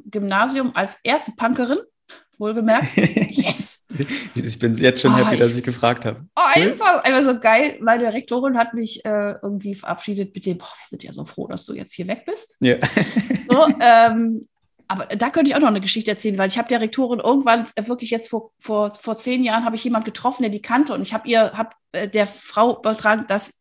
[0.07, 1.79] Gymnasium als erste Punkerin,
[2.39, 2.89] wohlgemerkt.
[4.35, 6.27] ich bin jetzt schon oh, happy, dass ich gefragt habe.
[6.37, 7.79] Oh, einfach, einfach so geil.
[7.81, 11.47] Meine Rektorin hat mich äh, irgendwie verabschiedet mit dem, boah, wir sind ja so froh,
[11.47, 12.57] dass du jetzt hier weg bist.
[12.61, 12.77] Ja.
[13.49, 14.47] so, ähm,
[14.89, 17.67] aber da könnte ich auch noch eine Geschichte erzählen, weil ich habe der Rektorin irgendwann
[17.77, 20.95] äh, wirklich jetzt vor, vor, vor zehn Jahren habe ich jemand getroffen, der die kannte
[20.95, 23.53] und ich habe ihr, habe äh, der Frau übertragen, dass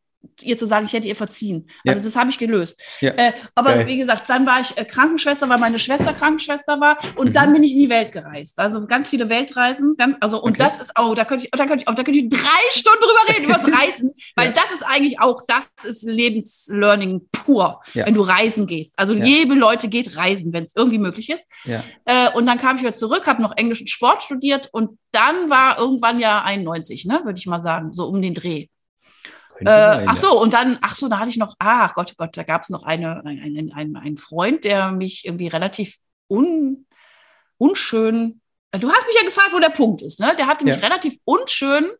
[0.42, 1.70] ihr zu sagen, ich hätte ihr verziehen.
[1.84, 1.92] Ja.
[1.92, 2.82] Also das habe ich gelöst.
[3.00, 3.12] Ja.
[3.12, 3.88] Äh, aber Geil.
[3.88, 7.34] wie gesagt, dann war ich äh, Krankenschwester, weil meine Schwester Krankenschwester war und mhm.
[7.34, 8.60] dann bin ich in die Welt gereist.
[8.60, 9.96] Also ganz viele Weltreisen.
[9.98, 10.64] Ganz, also und okay.
[10.64, 13.34] das ist auch, da könnte ich, da könnte ich, da könnte ich drei Stunden drüber
[13.34, 14.54] reden über das Reisen, weil ja.
[14.54, 18.98] das ist eigentlich auch, das ist Lebenslearning pur, wenn du reisen gehst.
[18.98, 21.46] Also liebe Leute, geht reisen, wenn es irgendwie möglich ist.
[22.06, 25.50] Äh, und dann kam ich wieder zurück, habe noch Englisch und Sport studiert und dann
[25.50, 28.68] war irgendwann ja 91, ne, würde ich mal sagen, so um den Dreh.
[29.62, 32.36] Äh, sein, ach so, und dann, ach so, da hatte ich noch, ach Gott, Gott,
[32.36, 35.98] da gab es noch eine, einen, einen, einen Freund, der mich irgendwie relativ
[36.30, 36.86] un,
[37.58, 38.42] unschön,
[38.80, 40.34] du hast mich ja gefragt, wo der Punkt ist, ne?
[40.38, 40.82] Der hatte mich ja.
[40.82, 41.92] relativ unschön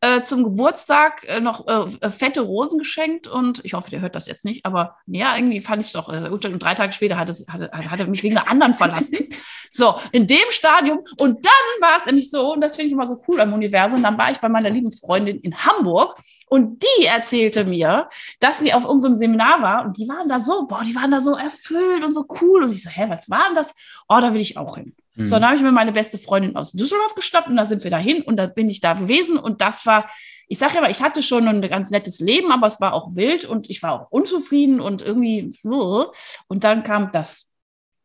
[0.00, 4.26] äh, zum Geburtstag äh, noch äh, fette Rosen geschenkt und ich hoffe, der hört das
[4.26, 6.12] jetzt nicht, aber ja, irgendwie fand ich es doch.
[6.12, 9.16] Äh, und drei Tage später hat, es, hat, hat er mich wegen einer anderen verlassen.
[9.72, 11.00] so, in dem Stadium.
[11.18, 14.02] Und dann war es nämlich so, und das finde ich immer so cool am Universum,
[14.02, 16.16] dann war ich bei meiner lieben Freundin in Hamburg
[16.52, 20.66] und die erzählte mir, dass sie auf unserem Seminar war und die waren da so,
[20.66, 22.64] boah, die waren da so erfüllt und so cool.
[22.64, 23.74] Und ich so, hä, was war denn das?
[24.06, 24.94] Oh, da will ich auch hin.
[25.14, 25.26] Mhm.
[25.26, 27.90] So, dann habe ich mir meine beste Freundin aus Düsseldorf geschnappt und da sind wir
[27.90, 30.10] dahin und da bin ich da gewesen und das war,
[30.46, 33.16] ich sage ja mal, ich hatte schon ein ganz nettes Leben, aber es war auch
[33.16, 35.50] wild und ich war auch unzufrieden und irgendwie
[36.48, 37.50] und dann kam das.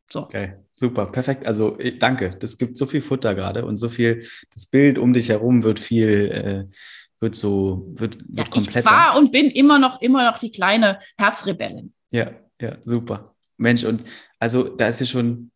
[0.09, 0.21] So.
[0.21, 1.45] Okay, super, perfekt.
[1.45, 2.37] Also danke.
[2.39, 5.81] Das gibt so viel Futter gerade und so viel, das Bild um dich herum wird
[5.81, 6.31] viel,
[6.71, 6.73] äh,
[7.19, 8.85] wird so, wird, wird ja, komplett.
[8.85, 11.93] Ich war und bin immer noch, immer noch die kleine Herzrebellin.
[12.11, 13.35] Ja, ja, super.
[13.57, 14.03] Mensch, und
[14.39, 15.51] also da ist ja schon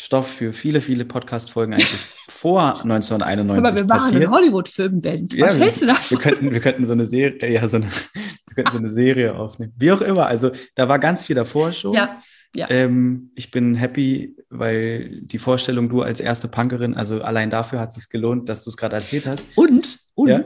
[0.00, 4.22] Stoff für viele, viele Podcast-Folgen eigentlich vor 1991 Aber wir machen passiert.
[4.22, 5.28] einen Hollywood-Film, Ben.
[5.38, 6.10] Was ja, hältst du davon?
[6.10, 9.34] Wir könnten, wir könnten so eine Serie, ja, so eine, wir könnten so eine Serie
[9.34, 9.72] aufnehmen.
[9.76, 10.26] Wie auch immer.
[10.26, 11.94] Also da war ganz viel davor schon.
[11.94, 12.20] Ja.
[12.54, 12.70] Ja.
[12.70, 17.90] Ähm, ich bin happy, weil die Vorstellung, du als erste Punkerin, also allein dafür hat
[17.90, 19.46] es sich gelohnt, dass du es gerade erzählt hast.
[19.54, 20.42] Und, und, ja?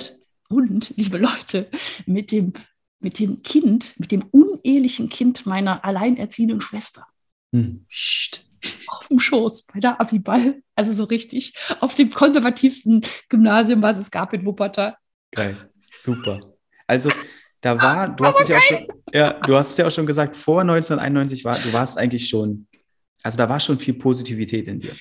[0.52, 1.68] Und, liebe Leute,
[2.06, 2.52] mit dem,
[3.00, 7.06] mit dem Kind, mit dem unehelichen Kind meiner alleinerziehenden Schwester.
[7.52, 7.84] Hm.
[7.88, 8.44] Psst
[8.88, 10.62] auf dem Schoß bei der Abiball.
[10.74, 14.96] Also so richtig auf dem konservativsten Gymnasium, was es gab in Wuppertal.
[15.32, 16.40] Geil, super.
[16.86, 17.10] Also
[17.60, 20.06] da war, du hast es ja auch schon, ja, du hast es ja auch schon
[20.06, 22.66] gesagt, vor 1991 war, du warst eigentlich schon,
[23.22, 24.94] also da war schon viel Positivität in dir.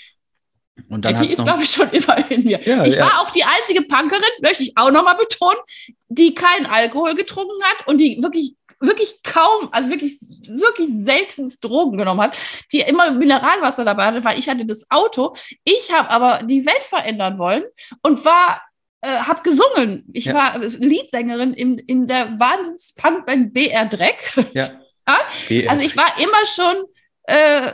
[0.89, 2.59] Und dann ja, die ist, glaube ich, schon immer in mir.
[2.61, 3.05] Ja, ich ja.
[3.05, 5.59] war auch die einzige Punkerin, möchte ich auch nochmal betonen,
[6.09, 11.97] die keinen Alkohol getrunken hat und die wirklich wirklich kaum, also wirklich, wirklich seltenst Drogen
[11.97, 12.35] genommen hat,
[12.71, 15.35] die immer Mineralwasser dabei hatte, weil ich hatte das Auto.
[15.63, 17.63] Ich habe aber die Welt verändern wollen
[18.01, 18.61] und war
[19.01, 20.05] äh, habe gesungen.
[20.13, 20.33] Ich ja.
[20.33, 24.33] war Leadsängerin in, in der Wahnsinns-Punkband BR Dreck.
[24.53, 24.71] Ja.
[25.49, 25.69] ja.
[25.69, 26.85] Also ich war immer schon
[27.23, 27.73] äh,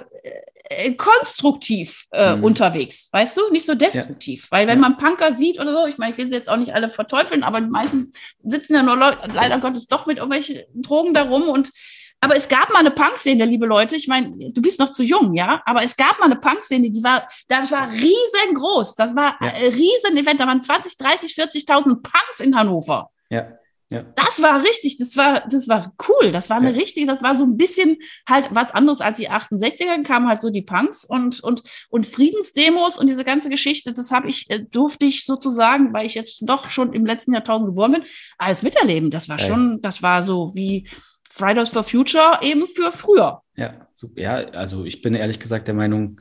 [0.69, 2.43] äh, konstruktiv äh, mhm.
[2.43, 3.51] unterwegs, weißt du?
[3.51, 4.47] Nicht so destruktiv.
[4.51, 4.57] Ja.
[4.57, 6.73] Weil wenn man Punker sieht oder so, ich meine, ich will sie jetzt auch nicht
[6.73, 8.11] alle verteufeln, aber die meisten
[8.43, 11.71] sitzen ja nur Leute, leider Gottes doch mit irgendwelchen Drogen da rum und
[12.19, 13.95] aber es gab mal eine Punkszene, liebe Leute.
[13.95, 15.61] Ich meine, du bist noch zu jung, ja.
[15.65, 18.95] Aber es gab mal eine Punkszene, die war, das war riesengroß.
[18.95, 19.47] Das war ja.
[19.47, 20.39] ein riesen Event.
[20.39, 23.11] Da waren 20, 30, 40.000 Punks in Hannover.
[23.29, 23.51] Ja.
[23.89, 24.03] Ja.
[24.15, 26.33] Das war richtig, das war, das war cool.
[26.33, 26.77] Das war eine ja.
[26.77, 27.97] richtige, das war so ein bisschen
[28.27, 32.97] halt was anderes als die 68er, kamen halt so die Punks und, und, und Friedensdemos
[32.97, 36.69] und diese ganze Geschichte, das habe ich, äh, durfte ich sozusagen, weil ich jetzt doch
[36.69, 38.03] schon im letzten Jahrtausend geboren bin,
[38.37, 39.09] alles miterleben.
[39.09, 40.87] Das war schon, das war so wie
[41.29, 43.41] Fridays for Future eben für früher.
[43.55, 44.19] Ja, super.
[44.21, 46.19] Ja, also ich bin ehrlich gesagt der Meinung,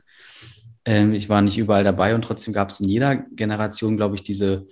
[0.85, 4.23] äh, ich war nicht überall dabei und trotzdem gab es in jeder Generation, glaube ich,
[4.23, 4.67] diese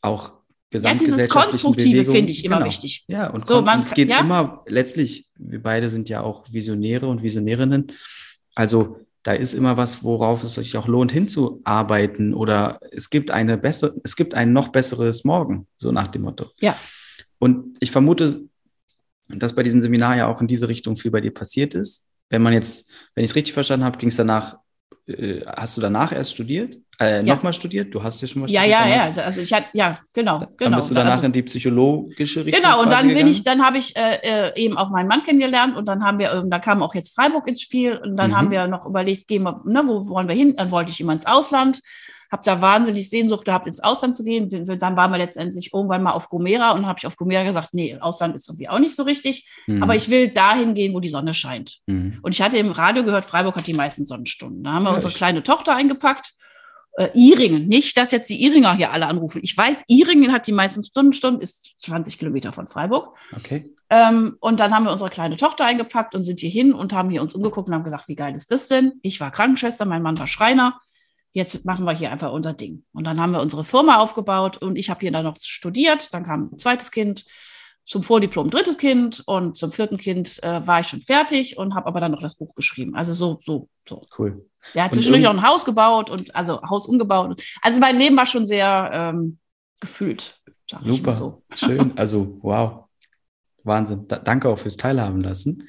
[0.00, 0.39] auch
[0.72, 2.68] ja, dieses Konstruktive finde ich immer genau.
[2.68, 3.04] wichtig.
[3.08, 4.20] Ja, und, so, man, es geht ja?
[4.20, 7.92] immer, letztlich, wir beide sind ja auch Visionäre und Visionärinnen.
[8.54, 13.58] Also da ist immer was, worauf es sich auch lohnt, hinzuarbeiten oder es gibt eine
[13.58, 16.50] bessere, es gibt ein noch besseres Morgen, so nach dem Motto.
[16.60, 16.76] Ja.
[17.38, 18.44] Und ich vermute,
[19.28, 22.06] dass bei diesem Seminar ja auch in diese Richtung viel bei dir passiert ist.
[22.28, 24.58] Wenn man jetzt, wenn ich es richtig verstanden habe, ging es danach
[25.10, 26.78] äh, hast du danach erst studiert?
[27.00, 27.34] Äh, ja.
[27.34, 27.94] Nochmal studiert?
[27.94, 28.80] Du hast ja schon mal ja, studiert.
[28.80, 29.22] Ja, ja, ja.
[29.22, 30.76] Also ich hatte, ja, genau, dann genau.
[30.76, 32.62] bist du danach also, in die psychologische Richtung.
[32.62, 35.76] Genau, und dann bin ich, dann habe ich äh, äh, eben auch meinen Mann kennengelernt
[35.76, 38.36] und dann haben wir, ähm, da kam auch jetzt Freiburg ins Spiel und dann mhm.
[38.36, 40.54] haben wir noch überlegt, gehen wir, ne, wo wollen wir hin?
[40.56, 41.80] Dann wollte ich immer ins Ausland
[42.30, 44.48] habe da wahnsinnig Sehnsucht gehabt, ins Ausland zu gehen.
[44.50, 47.96] Dann waren wir letztendlich irgendwann mal auf Gomera und habe ich auf Gomera gesagt, nee,
[47.98, 49.48] Ausland ist irgendwie auch nicht so richtig.
[49.66, 49.82] Mhm.
[49.82, 51.78] Aber ich will dahin gehen, wo die Sonne scheint.
[51.86, 52.20] Mhm.
[52.22, 54.62] Und ich hatte im Radio gehört, Freiburg hat die meisten Sonnenstunden.
[54.62, 56.34] Da haben wir ja, unsere kleine Tochter eingepackt.
[56.94, 59.40] Äh, Iringen, nicht, dass jetzt die Iringer hier alle anrufen.
[59.42, 63.16] Ich weiß, Iringen hat die meisten Stundenstunden, ist 20 Kilometer von Freiburg.
[63.36, 63.64] Okay.
[63.90, 67.10] Ähm, und dann haben wir unsere kleine Tochter eingepackt und sind hier hin und haben
[67.10, 68.94] hier uns umgeguckt und haben gesagt, wie geil ist das denn?
[69.02, 70.80] Ich war Krankenschwester, mein Mann war Schreiner
[71.32, 72.84] jetzt machen wir hier einfach unser Ding.
[72.92, 76.12] Und dann haben wir unsere Firma aufgebaut und ich habe hier dann noch studiert.
[76.12, 77.24] Dann kam ein zweites Kind,
[77.90, 81.88] zum Vordiplom drittes Kind und zum vierten Kind äh, war ich schon fertig und habe
[81.88, 82.94] aber dann noch das Buch geschrieben.
[82.94, 83.98] Also so, so, so.
[84.16, 84.46] Cool.
[84.74, 87.42] Der hat zwischendurch auch ein Haus gebaut und also Haus umgebaut.
[87.62, 89.38] Also mein Leben war schon sehr ähm,
[89.80, 90.38] gefühlt.
[90.82, 91.42] Super, so.
[91.56, 91.98] schön.
[91.98, 92.84] Also wow,
[93.64, 94.06] Wahnsinn.
[94.06, 95.68] Da, danke auch fürs Teilhaben lassen.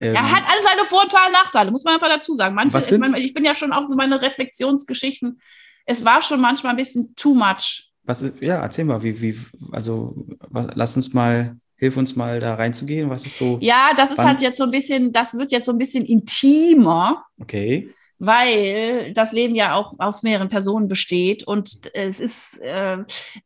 [0.00, 2.54] Ähm, er hat alle seine Vorteile und Nachteile, muss man einfach dazu sagen.
[2.54, 5.40] Manche, ich, mein, ich bin ja schon auch so meine Reflexionsgeschichten.
[5.86, 7.87] Es war schon manchmal ein bisschen too much.
[8.08, 9.38] Was ist, ja, erzähl mal, wie, wie,
[9.70, 13.10] also was, lass uns mal, hilf uns mal da reinzugehen.
[13.10, 13.58] Was ist so?
[13.60, 17.24] Ja, das ist halt jetzt so ein bisschen, das wird jetzt so ein bisschen intimer.
[17.40, 17.90] Okay.
[18.18, 21.44] Weil das Leben ja auch aus mehreren Personen besteht.
[21.44, 22.98] Und es ist, äh,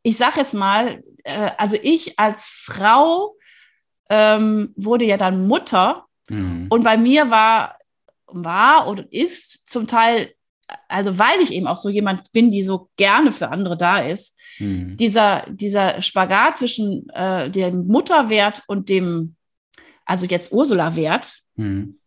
[0.03, 3.35] ich sag jetzt mal, äh, also ich als Frau
[4.09, 6.67] ähm, wurde ja dann Mutter Mhm.
[6.69, 7.77] Und bei mir war,
[8.27, 10.33] war oder ist zum Teil,
[10.89, 14.39] also weil ich eben auch so jemand bin, die so gerne für andere da ist,
[14.59, 14.97] mhm.
[14.97, 19.37] dieser, dieser Spagat zwischen äh, dem Mutterwert und dem,
[20.05, 21.99] also jetzt Ursula-Wert, mhm.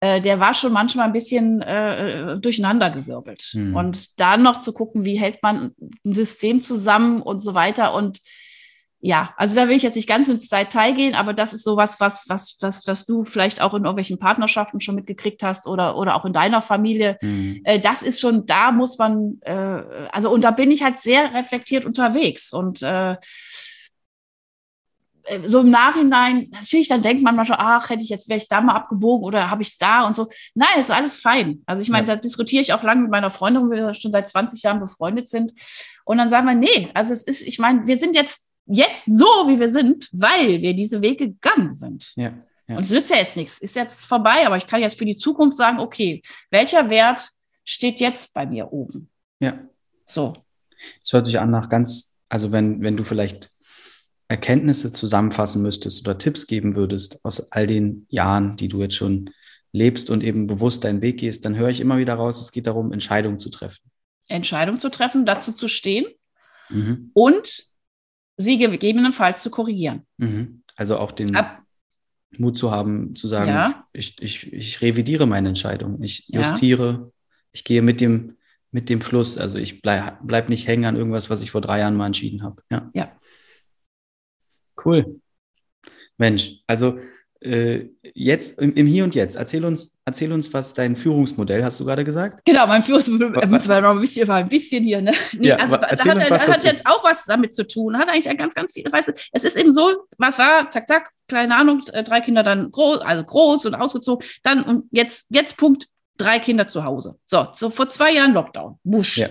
[0.00, 3.50] äh, der war schon manchmal ein bisschen äh, durcheinandergewirbelt.
[3.54, 3.76] Mhm.
[3.76, 5.72] Und dann noch zu gucken, wie hält man
[6.04, 8.20] ein System zusammen und so weiter und
[9.02, 12.00] ja, also da will ich jetzt nicht ganz ins Detail gehen, aber das ist sowas,
[12.00, 16.16] was, was, was, was du vielleicht auch in irgendwelchen Partnerschaften schon mitgekriegt hast oder, oder
[16.16, 17.16] auch in deiner Familie.
[17.22, 17.62] Mhm.
[17.64, 19.82] Äh, das ist schon, da muss man, äh,
[20.12, 23.16] also und da bin ich halt sehr reflektiert unterwegs und äh, äh
[25.46, 28.60] so im Nachhinein, natürlich, dann denkt man manchmal, ach, hätte ich jetzt, wäre ich da
[28.60, 30.28] mal abgebogen oder habe ich es da und so.
[30.54, 31.62] Nein, ist alles fein.
[31.64, 32.16] Also ich meine, ja.
[32.16, 35.26] da diskutiere ich auch lange mit meiner Freundin, wo wir schon seit 20 Jahren befreundet
[35.26, 35.54] sind.
[36.04, 39.26] Und dann sagen wir, nee, also es ist, ich meine, wir sind jetzt jetzt so,
[39.46, 42.12] wie wir sind, weil wir diese Wege gegangen sind.
[42.16, 42.32] Ja,
[42.70, 42.76] ja.
[42.76, 45.16] Und es nützt ja jetzt nichts, ist jetzt vorbei, aber ich kann jetzt für die
[45.16, 47.28] Zukunft sagen, okay, welcher Wert
[47.64, 49.10] steht jetzt bei mir oben?
[49.40, 49.58] Ja.
[50.06, 50.34] So.
[51.02, 53.50] Es hört sich an nach ganz, also wenn, wenn du vielleicht
[54.28, 59.30] Erkenntnisse zusammenfassen müsstest oder Tipps geben würdest aus all den Jahren, die du jetzt schon
[59.72, 62.68] lebst und eben bewusst deinen Weg gehst, dann höre ich immer wieder raus, es geht
[62.68, 63.90] darum, Entscheidungen zu treffen.
[64.28, 66.06] Entscheidungen zu treffen, dazu zu stehen
[66.68, 67.10] mhm.
[67.14, 67.69] und
[68.40, 70.06] sie gegebenenfalls zu korrigieren.
[70.18, 70.62] Mhm.
[70.76, 71.60] Also auch den Ab
[72.38, 73.86] Mut zu haben, zu sagen, ja.
[73.92, 77.10] ich, ich, ich revidiere meine Entscheidung, ich justiere, ja.
[77.52, 78.36] ich gehe mit dem,
[78.70, 79.36] mit dem Fluss.
[79.36, 82.42] Also ich bleib, bleib nicht hängen an irgendwas, was ich vor drei Jahren mal entschieden
[82.42, 82.62] habe.
[82.70, 82.90] Ja.
[82.94, 83.12] ja.
[84.84, 85.20] Cool.
[86.16, 86.98] Mensch, also
[87.42, 91.86] jetzt im, im, Hier und Jetzt, erzähl uns, erzähl uns, was dein Führungsmodell, hast du
[91.86, 92.44] gerade gesagt?
[92.44, 95.12] Genau, mein Führungsmodell, äh, muss man noch ein bisschen, ein bisschen hier, ne?
[95.32, 98.08] Nee, ja, also, das hat, uns, das hat jetzt auch was damit zu tun, hat
[98.08, 101.56] eigentlich ganz, ganz viel, weißt du, es ist eben so, was war, zack, zack, keine
[101.56, 105.86] Ahnung, äh, drei Kinder dann groß, also groß und ausgezogen, dann und jetzt, jetzt Punkt,
[106.18, 107.16] drei Kinder zu Hause.
[107.24, 109.16] So, so vor zwei Jahren Lockdown, wusch.
[109.16, 109.28] Ja.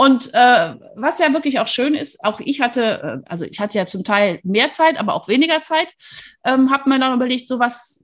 [0.00, 3.76] Und äh, was ja wirklich auch schön ist, auch ich hatte, äh, also ich hatte
[3.76, 5.92] ja zum Teil mehr Zeit, aber auch weniger Zeit,
[6.42, 8.02] ähm, habe mir dann überlegt, so was,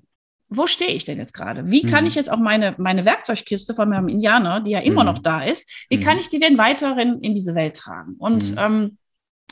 [0.50, 1.70] wo stehe ich denn jetzt gerade?
[1.70, 1.88] Wie mhm.
[1.88, 5.06] kann ich jetzt auch meine, meine Werkzeugkiste von meinem Indianer, die ja immer mhm.
[5.06, 6.02] noch da ist, wie mhm.
[6.02, 8.16] kann ich die denn weiterhin in diese Welt tragen?
[8.18, 8.98] Und mhm.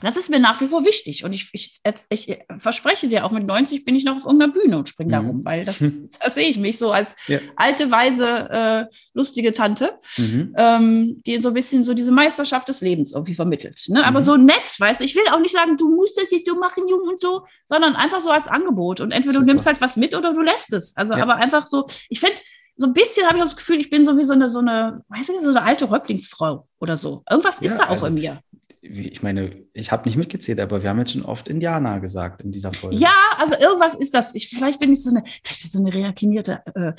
[0.05, 1.25] Das ist mir nach wie vor wichtig.
[1.25, 4.77] Und ich, ich, ich, verspreche dir, auch mit 90 bin ich noch auf irgendeiner Bühne
[4.77, 5.13] und springe mhm.
[5.13, 5.79] da rum, weil das,
[6.21, 7.39] das sehe ich mich so als ja.
[7.57, 10.55] alte, weise, äh, lustige Tante, mhm.
[10.59, 13.83] ähm, die so ein bisschen so diese Meisterschaft des Lebens irgendwie vermittelt.
[13.89, 14.05] Ne?
[14.05, 14.25] Aber mhm.
[14.25, 16.87] so nett, weißt du, ich will auch nicht sagen, du musst das jetzt so machen,
[16.87, 19.01] Jung und so, sondern einfach so als Angebot.
[19.01, 19.47] Und entweder Super.
[19.47, 20.95] du nimmst halt was mit oder du lässt es.
[20.97, 21.23] Also, ja.
[21.23, 22.37] aber einfach so, ich finde,
[22.77, 25.03] so ein bisschen habe ich das Gefühl, ich bin so wie so eine, so eine,
[25.09, 27.23] weißt du, so eine alte Häuptlingsfrau oder so.
[27.31, 28.41] Irgendwas ja, ist da auch also, in mir
[28.85, 32.53] ich meine, ich habe nicht mitgezählt, aber wir haben jetzt schon oft Indianer gesagt in
[32.53, 32.97] dieser Folge.
[32.97, 34.35] Ja, also irgendwas ist das.
[34.35, 36.63] Ich, vielleicht bin ich so eine, vielleicht so eine reakinierte.
[36.75, 36.93] Äh,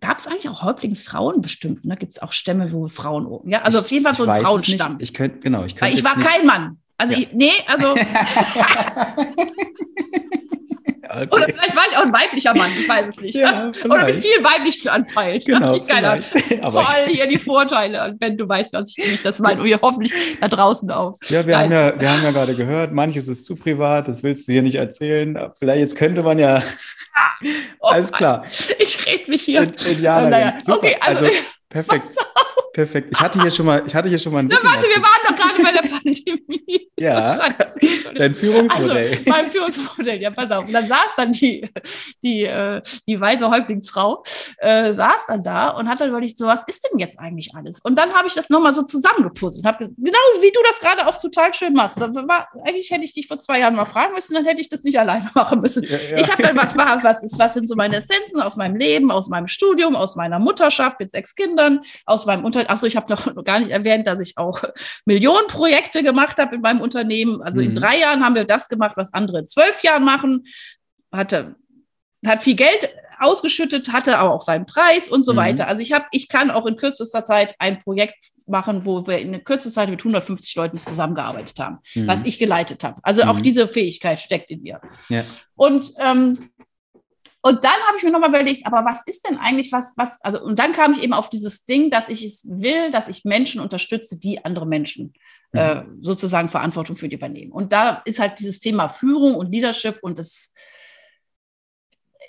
[0.00, 1.86] Gab es eigentlich auch Häuptlingsfrauen bestimmt?
[1.86, 1.96] Ne?
[1.96, 3.48] Gibt es auch Stämme, wo Frauen oben?
[3.48, 4.98] Ja, also auf jeden Fall so ein Frauenstamm.
[5.00, 5.94] Ich könnte, genau, ich könnte.
[5.94, 6.78] Ich war kein Mann.
[6.98, 7.20] Also, ja.
[7.20, 7.94] ich, nee, also.
[11.14, 11.28] Okay.
[11.30, 13.34] Oder vielleicht war ich auch ein weiblicher Mann, ich weiß es nicht.
[13.34, 15.40] Ja, Oder mit viel weiblichen Anteilen.
[15.44, 18.04] Genau, ich keine Voll hier die Vorteile.
[18.04, 21.14] Und wenn du weißt, was ich nicht das meine, wir hoffentlich da draußen auch.
[21.28, 24.48] Ja, wir, haben ja, wir haben ja gerade gehört, manches ist zu privat, das willst
[24.48, 25.38] du hier nicht erzählen.
[25.58, 26.62] Vielleicht jetzt könnte man ja.
[27.80, 28.44] Oh, Alles klar.
[28.78, 29.62] Ich rede mich hier.
[29.62, 30.30] Indianerin.
[30.30, 30.54] Naja.
[30.66, 31.36] Okay, also, also
[31.74, 32.06] Perfekt.
[32.72, 33.08] Perfekt.
[33.12, 35.20] Ich hatte hier schon mal, ich hatte hier schon mal einen Na, Warte, wir waren
[35.28, 36.80] doch gerade bei der Pandemie.
[36.96, 37.36] Ja.
[38.14, 39.08] Dein Führungsmodell.
[39.10, 40.64] Also, mein Führungsmodell, ja, pass auf.
[40.64, 41.68] Und dann saß dann die,
[42.22, 44.22] die, äh, die weise Häuptlingsfrau,
[44.58, 47.80] äh, saß dann da und hat dann überlegt, so, was ist denn jetzt eigentlich alles?
[47.80, 49.66] Und dann habe ich das nochmal so zusammengepuzzelt.
[49.66, 51.98] Hab, genau wie du das gerade auch total schön machst.
[51.98, 54.84] War, eigentlich hätte ich dich vor zwei Jahren mal fragen müssen, dann hätte ich das
[54.84, 55.82] nicht alleine machen müssen.
[55.82, 56.18] Ja, ja.
[56.18, 59.28] Ich habe dann, was was ist, was sind so meine Essenzen aus meinem Leben, aus
[59.28, 62.70] meinem Studium, aus meiner Mutterschaft mit sechs Kindern, aus meinem Unternehmen.
[62.70, 64.62] Achso, ich habe noch gar nicht erwähnt, dass ich auch
[65.06, 67.42] Millionenprojekte gemacht habe in meinem Unternehmen.
[67.42, 67.68] Also mhm.
[67.68, 70.46] in drei Jahren haben wir das gemacht, was andere in zwölf Jahren machen.
[71.12, 71.56] Hatte,
[72.26, 75.38] hat viel Geld ausgeschüttet, hatte aber auch seinen Preis und so mhm.
[75.38, 75.68] weiter.
[75.68, 78.16] Also ich habe, ich kann auch in kürzester Zeit ein Projekt
[78.46, 82.06] machen, wo wir in kürzester Zeit mit 150 Leuten zusammengearbeitet haben, mhm.
[82.06, 83.00] was ich geleitet habe.
[83.02, 83.42] Also auch mhm.
[83.42, 84.80] diese Fähigkeit steckt in mir.
[85.08, 85.24] Ja.
[85.54, 86.50] Und ähm,
[87.46, 90.40] und dann habe ich mir nochmal überlegt, aber was ist denn eigentlich was, was, also,
[90.40, 93.60] und dann kam ich eben auf dieses Ding, dass ich es will, dass ich Menschen
[93.60, 95.12] unterstütze, die andere Menschen.
[95.54, 97.52] Äh, sozusagen Verantwortung für die übernehmen.
[97.52, 100.52] Und da ist halt dieses Thema Führung und Leadership und das,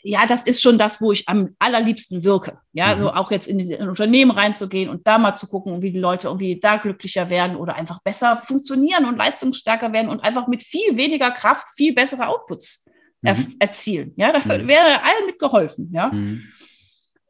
[0.03, 2.59] ja, das ist schon das, wo ich am allerliebsten wirke.
[2.73, 2.99] Ja, mhm.
[2.99, 5.99] so auch jetzt in, die, in Unternehmen reinzugehen und da mal zu gucken, wie die
[5.99, 10.63] Leute irgendwie da glücklicher werden oder einfach besser funktionieren und leistungsstärker werden und einfach mit
[10.63, 12.85] viel weniger Kraft viel bessere Outputs
[13.25, 13.55] er mhm.
[13.59, 14.13] erzielen.
[14.15, 14.67] Ja, da mhm.
[14.67, 15.91] wäre allen mitgeholfen.
[15.91, 16.07] Ja.
[16.07, 16.43] Mhm.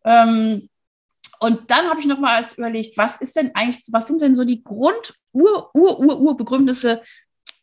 [0.03, 0.69] Ähm,
[1.39, 4.45] und dann habe ich noch mal überlegt, was ist denn eigentlich, was sind denn so
[4.45, 7.01] die Grund Ur Ur Ur Urbegründnisse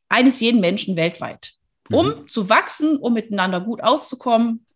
[0.08, 1.52] eines jeden Menschen weltweit,
[1.90, 2.28] um mhm.
[2.28, 4.66] zu wachsen, um miteinander gut auszukommen,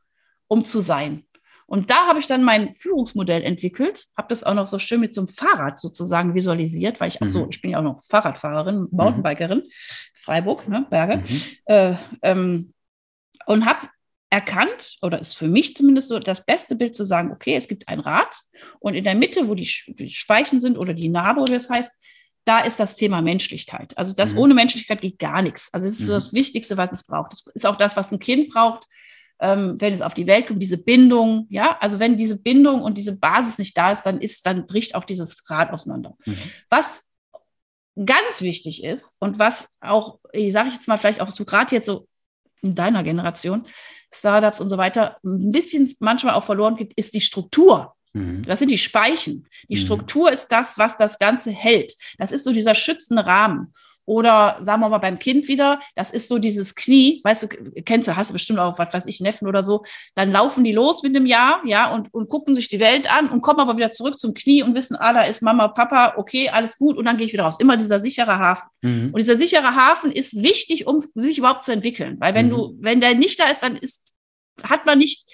[0.48, 1.24] um zu sein.
[1.66, 5.12] Und da habe ich dann mein Führungsmodell entwickelt, habe das auch noch so schön mit
[5.12, 7.50] so einem Fahrrad sozusagen visualisiert, weil ich, ach so, mhm.
[7.50, 8.88] ich bin ja auch noch Fahrradfahrerin, mhm.
[8.92, 9.64] Mountainbikerin,
[10.14, 11.18] Freiburg, ne, Berge.
[11.28, 11.42] Mhm.
[11.66, 12.72] Äh, ähm,
[13.46, 13.88] und habe
[14.30, 17.88] erkannt, oder ist für mich zumindest so das beste Bild zu sagen, okay, es gibt
[17.88, 18.36] ein Rad
[18.78, 21.92] und in der Mitte, wo die Speichen sind oder die Narbe, oder das heißt,
[22.46, 23.96] da ist das Thema Menschlichkeit.
[23.98, 24.38] Also das mhm.
[24.38, 25.68] ohne Menschlichkeit geht gar nichts.
[25.74, 26.06] Also es ist mhm.
[26.06, 27.32] so das Wichtigste, was es braucht.
[27.32, 28.86] Das ist auch das, was ein Kind braucht,
[29.40, 31.48] ähm, wenn es auf die Welt kommt, diese Bindung.
[31.50, 34.94] Ja, also wenn diese Bindung und diese Basis nicht da ist, dann ist, dann bricht
[34.94, 36.14] auch dieses Rad auseinander.
[36.24, 36.38] Mhm.
[36.70, 37.10] Was
[37.96, 41.74] ganz wichtig ist und was auch, ich sage ich jetzt mal vielleicht auch so gerade
[41.74, 42.06] jetzt so
[42.62, 43.66] in deiner Generation,
[44.12, 47.95] Startups und so weiter, ein bisschen manchmal auch verloren geht, ist die Struktur.
[48.16, 48.42] Mhm.
[48.42, 49.46] Das sind die Speichen.
[49.68, 49.80] Die mhm.
[49.80, 51.94] Struktur ist das, was das Ganze hält.
[52.18, 53.74] Das ist so dieser schützende Rahmen.
[54.06, 57.48] Oder sagen wir mal beim Kind wieder, das ist so dieses Knie, weißt du,
[57.82, 60.70] kennst du, hast du bestimmt auch, was weiß ich, Neffen oder so, dann laufen die
[60.70, 63.76] los mit einem Jahr, ja, und, und gucken sich die Welt an und kommen aber
[63.76, 67.04] wieder zurück zum Knie und wissen, ah, da ist Mama, Papa, okay, alles gut, und
[67.04, 67.58] dann gehe ich wieder raus.
[67.58, 68.68] Immer dieser sichere Hafen.
[68.82, 69.06] Mhm.
[69.06, 72.16] Und dieser sichere Hafen ist wichtig, um sich überhaupt zu entwickeln.
[72.20, 72.50] Weil wenn mhm.
[72.50, 74.04] du, wenn der nicht da ist, dann ist,
[74.62, 75.28] hat man nicht,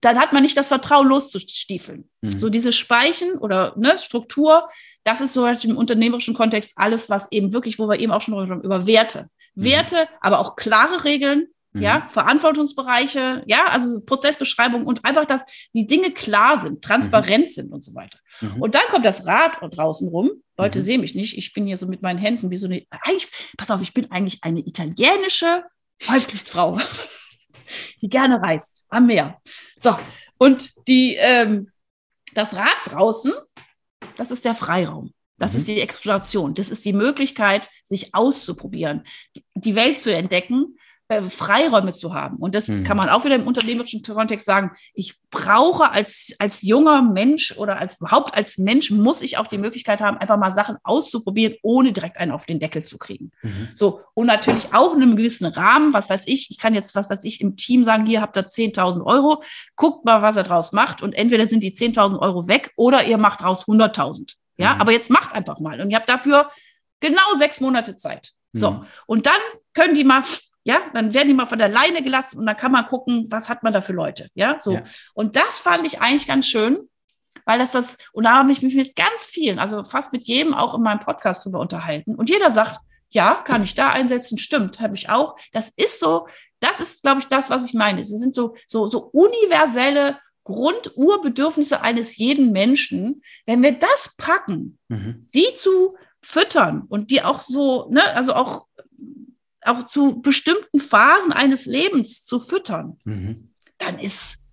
[0.00, 2.08] dann hat man nicht das Vertrauen loszustiefeln.
[2.20, 2.28] Mhm.
[2.28, 4.68] So diese Speichen oder ne, Struktur,
[5.04, 8.34] das ist so im unternehmerischen Kontext alles, was eben wirklich, wo wir eben auch schon
[8.34, 9.28] haben, über Werte.
[9.54, 9.64] Mhm.
[9.64, 11.82] Werte, aber auch klare Regeln, mhm.
[11.82, 17.50] ja, Verantwortungsbereiche, ja, also Prozessbeschreibung und einfach, dass die Dinge klar sind, transparent mhm.
[17.50, 18.18] sind und so weiter.
[18.40, 18.62] Mhm.
[18.62, 20.30] Und dann kommt das Rad draußen rum.
[20.56, 20.84] Leute mhm.
[20.84, 21.36] sehen mich nicht.
[21.36, 24.10] Ich bin hier so mit meinen Händen wie so eine, eigentlich, pass auf, ich bin
[24.10, 25.64] eigentlich eine italienische
[26.08, 26.78] Häuptlingsfrau
[28.00, 29.40] die gerne reist am Meer.
[29.78, 29.96] So,
[30.38, 31.70] und die, ähm,
[32.34, 33.32] das Rad draußen,
[34.16, 35.12] das ist der Freiraum.
[35.38, 35.58] Das mhm.
[35.58, 36.54] ist die Exploration.
[36.54, 39.02] Das ist die Möglichkeit, sich auszuprobieren,
[39.54, 40.78] die Welt zu entdecken,
[41.10, 42.36] äh, Freiräume zu haben.
[42.36, 42.84] Und das mhm.
[42.84, 44.70] kann man auch wieder im unternehmerischen Kontext sagen.
[44.94, 49.58] Ich brauche als, als junger Mensch oder als überhaupt als Mensch muss ich auch die
[49.58, 53.32] Möglichkeit haben, einfach mal Sachen auszuprobieren, ohne direkt einen auf den Deckel zu kriegen.
[53.42, 53.70] Mhm.
[53.74, 54.02] So.
[54.14, 55.92] Und natürlich auch in einem gewissen Rahmen.
[55.92, 56.48] Was weiß ich?
[56.52, 59.42] Ich kann jetzt, was weiß ich, im Team sagen, hier habt ihr 10.000 Euro.
[59.74, 61.02] Guckt mal, was er draus macht.
[61.02, 64.36] Und entweder sind die 10.000 Euro weg oder ihr macht draus 100.000.
[64.58, 64.80] Ja, mhm.
[64.80, 65.80] aber jetzt macht einfach mal.
[65.80, 66.50] Und ihr habt dafür
[67.00, 68.30] genau sechs Monate Zeit.
[68.52, 68.70] So.
[68.70, 68.86] Mhm.
[69.06, 69.40] Und dann
[69.74, 70.22] können die mal
[70.64, 73.48] ja, dann werden die mal von der Leine gelassen und dann kann man gucken, was
[73.48, 74.28] hat man da für Leute.
[74.34, 74.74] Ja, so.
[74.74, 74.82] Ja.
[75.14, 76.88] Und das fand ich eigentlich ganz schön,
[77.46, 80.54] weil das das, und da habe ich mich mit ganz vielen, also fast mit jedem
[80.54, 82.14] auch in meinem Podcast drüber unterhalten.
[82.14, 82.80] Und jeder sagt,
[83.10, 85.36] ja, kann ich da einsetzen, stimmt, habe ich auch.
[85.52, 86.28] Das ist so,
[86.60, 88.00] das ist, glaube ich, das, was ich meine.
[88.00, 93.22] Es sind so, so, so universelle Grundurbedürfnisse eines jeden Menschen.
[93.46, 95.28] Wenn wir das packen, mhm.
[95.34, 98.66] die zu füttern und die auch so, ne, also auch
[99.62, 103.52] auch zu bestimmten Phasen eines Lebens zu füttern, mhm.
[103.78, 104.46] dann ist,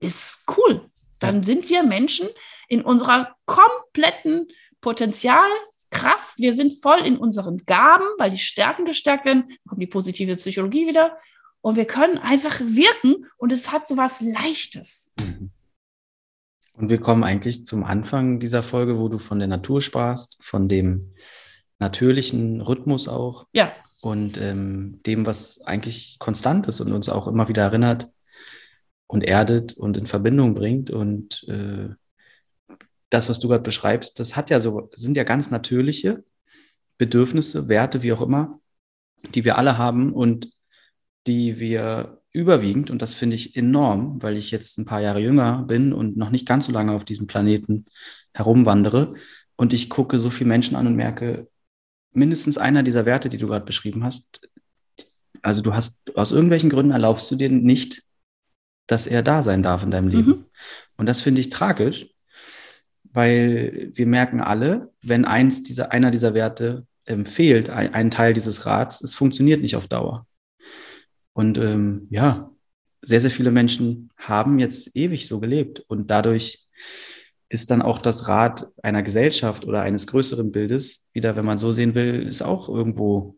[0.00, 0.90] ist cool.
[1.18, 1.42] Dann ja.
[1.42, 2.28] sind wir Menschen
[2.68, 4.48] in unserer kompletten
[4.80, 6.36] Potenzialkraft.
[6.36, 9.48] Wir sind voll in unseren Gaben, weil die Stärken gestärkt werden.
[9.48, 11.18] Dann kommt die positive Psychologie wieder.
[11.60, 15.12] Und wir können einfach wirken und es hat so was Leichtes.
[15.18, 15.50] Mhm.
[16.74, 20.68] Und wir kommen eigentlich zum Anfang dieser Folge, wo du von der Natur sprachst, von
[20.68, 21.14] dem
[21.78, 23.46] natürlichen Rhythmus auch.
[23.52, 23.72] Ja
[24.06, 28.08] und ähm, dem, was eigentlich konstant ist und uns auch immer wieder erinnert
[29.06, 30.90] und erdet und in Verbindung bringt.
[30.90, 31.88] Und äh,
[33.10, 36.24] das, was du gerade beschreibst, das hat ja so, sind ja ganz natürliche
[36.98, 38.60] Bedürfnisse, Werte, wie auch immer,
[39.34, 40.50] die wir alle haben und
[41.26, 45.62] die wir überwiegend, und das finde ich enorm, weil ich jetzt ein paar Jahre jünger
[45.62, 47.86] bin und noch nicht ganz so lange auf diesem Planeten
[48.34, 49.14] herumwandere.
[49.56, 51.48] Und ich gucke so viele Menschen an und merke,
[52.16, 54.48] mindestens einer dieser Werte, die du gerade beschrieben hast,
[55.42, 58.02] also du hast aus irgendwelchen Gründen erlaubst du dir nicht,
[58.86, 60.28] dass er da sein darf in deinem Leben.
[60.28, 60.44] Mhm.
[60.96, 62.08] Und das finde ich tragisch,
[63.04, 68.34] weil wir merken alle, wenn eins dieser, einer dieser Werte ähm, fehlt, ein, ein, Teil
[68.34, 70.26] dieses Rats, es funktioniert nicht auf Dauer.
[71.32, 72.50] Und ähm, ja,
[73.02, 76.66] sehr, sehr viele Menschen haben jetzt ewig so gelebt und dadurch
[77.48, 81.72] ist dann auch das Rad einer Gesellschaft oder eines größeren Bildes, wieder, wenn man so
[81.72, 83.36] sehen will, ist auch irgendwo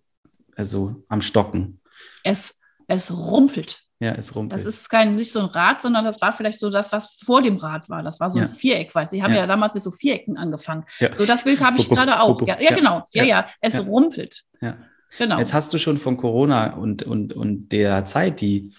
[0.56, 1.80] also am Stocken.
[2.24, 3.80] Es, es rumpelt.
[4.00, 4.60] Ja, es rumpelt.
[4.60, 7.42] Das ist kein, nicht so ein Rad, sondern das war vielleicht so das, was vor
[7.42, 8.02] dem Rad war.
[8.02, 8.44] Das war so ja.
[8.44, 9.40] ein Viereck, weil sie haben ja.
[9.40, 9.46] ja.
[9.46, 10.84] damals mit so Vierecken angefangen.
[11.00, 11.14] Ja.
[11.14, 12.40] So das Bild habe ich gerade auch.
[12.42, 13.04] Ja, genau.
[13.12, 13.46] Ja, ja.
[13.60, 14.44] Es rumpelt.
[14.60, 14.76] Ja.
[15.18, 15.38] Genau.
[15.38, 18.72] Jetzt hast du schon von Corona und, und, und der Zeit, die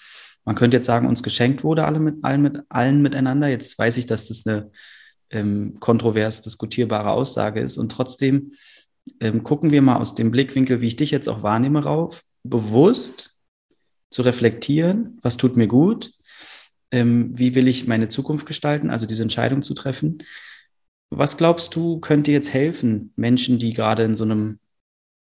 [0.46, 3.48] man könnte jetzt sagen, uns geschenkt wurde, alle mit allen, mit allen miteinander.
[3.48, 4.72] Jetzt weiß ich, dass das eine
[5.32, 7.78] ähm, kontrovers diskutierbare Aussage ist.
[7.78, 8.54] Und trotzdem
[9.20, 13.38] ähm, gucken wir mal aus dem Blickwinkel, wie ich dich jetzt auch wahrnehme, rauf, bewusst
[14.10, 16.14] zu reflektieren, was tut mir gut,
[16.92, 20.24] ähm, wie will ich meine Zukunft gestalten, also diese Entscheidung zu treffen.
[21.12, 24.60] Was glaubst du, könnte jetzt helfen, Menschen, die gerade in so einem,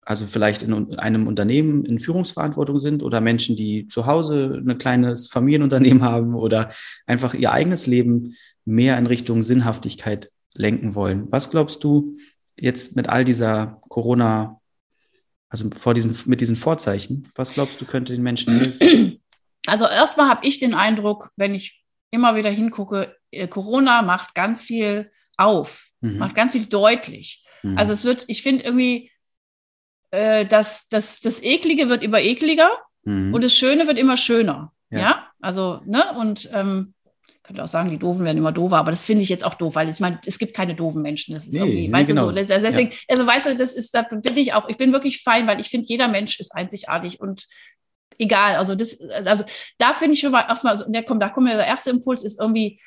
[0.01, 5.28] also vielleicht in einem Unternehmen in Führungsverantwortung sind oder Menschen, die zu Hause ein kleines
[5.28, 6.72] Familienunternehmen haben oder
[7.06, 8.36] einfach ihr eigenes Leben
[8.66, 11.32] mehr in Richtung Sinnhaftigkeit lenken wollen.
[11.32, 12.18] Was glaubst du
[12.55, 14.61] jetzt mit all dieser Corona,
[15.49, 19.20] also vor diesen, mit diesen Vorzeichen, was glaubst du, könnte den Menschen helfen?
[19.66, 24.66] Also erstmal habe ich den Eindruck, wenn ich immer wieder hingucke, äh, Corona macht ganz
[24.66, 26.18] viel auf, mhm.
[26.18, 27.45] macht ganz viel deutlich.
[27.64, 27.78] Mhm.
[27.78, 29.09] Also es wird, ich finde irgendwie,
[30.11, 32.72] äh, dass das, das Eklige wird immer ekliger
[33.03, 33.34] mhm.
[33.34, 34.74] und das Schöne wird immer schöner.
[34.89, 35.28] Ja, ja?
[35.41, 36.93] also, ne, und ähm,
[37.44, 39.76] könnte auch sagen, die Doofen werden immer doofer, aber das finde ich jetzt auch doof,
[39.76, 41.36] weil ich meine, es gibt keine doofen Menschen.
[41.36, 42.32] Das ist nee, irgendwie, nee, weißt genau.
[42.32, 42.46] du so.
[42.46, 42.98] Deswegen, ja.
[43.10, 45.68] also weißt du, das ist, da bin ich auch, ich bin wirklich fein, weil ich
[45.70, 47.46] finde, jeder Mensch ist einzigartig und
[48.18, 48.56] egal.
[48.56, 49.44] Also das, also
[49.78, 52.24] da finde ich schon mal erstmal, also, der kommt, da kommt mir der erste Impuls
[52.24, 52.80] ist irgendwie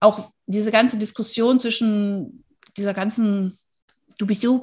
[0.00, 2.44] auch diese ganze Diskussion zwischen
[2.76, 3.58] dieser ganzen,
[4.18, 4.60] du bist so,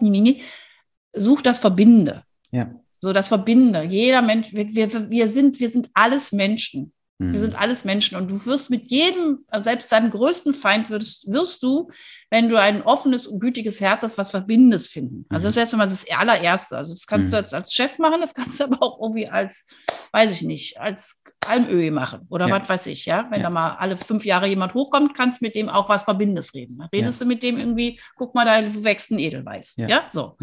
[1.13, 2.23] such das Verbindende.
[2.51, 2.73] Ja.
[2.99, 3.83] So das Verbindende.
[3.83, 6.93] Jeder Mensch, wir, wir, wir, sind, wir sind alles Menschen.
[7.19, 7.39] Wir mhm.
[7.39, 11.89] sind alles Menschen und du wirst mit jedem, selbst deinem größten Feind, wirst, wirst du,
[12.31, 15.25] wenn du ein offenes und gütiges Herz hast, was Verbindendes finden.
[15.29, 15.61] Also das ist mhm.
[15.61, 16.75] jetzt mal das allererste.
[16.75, 17.31] Also das kannst mhm.
[17.31, 19.67] du jetzt als Chef machen, das kannst du aber auch irgendwie als,
[20.11, 22.59] weiß ich nicht, als Almöhe machen oder ja.
[22.59, 23.27] was weiß ich, ja.
[23.29, 23.43] Wenn ja.
[23.43, 26.77] da mal alle fünf Jahre jemand hochkommt, kannst du mit dem auch was Verbindendes reden.
[26.79, 27.25] Dann redest ja.
[27.25, 29.75] du mit dem irgendwie, guck mal, da wächst ein Edelweiß.
[29.77, 30.35] Ja, so.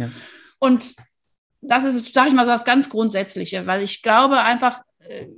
[0.60, 0.94] Und
[1.62, 4.82] das ist, sage ich mal, so das ganz Grundsätzliche, weil ich glaube einfach,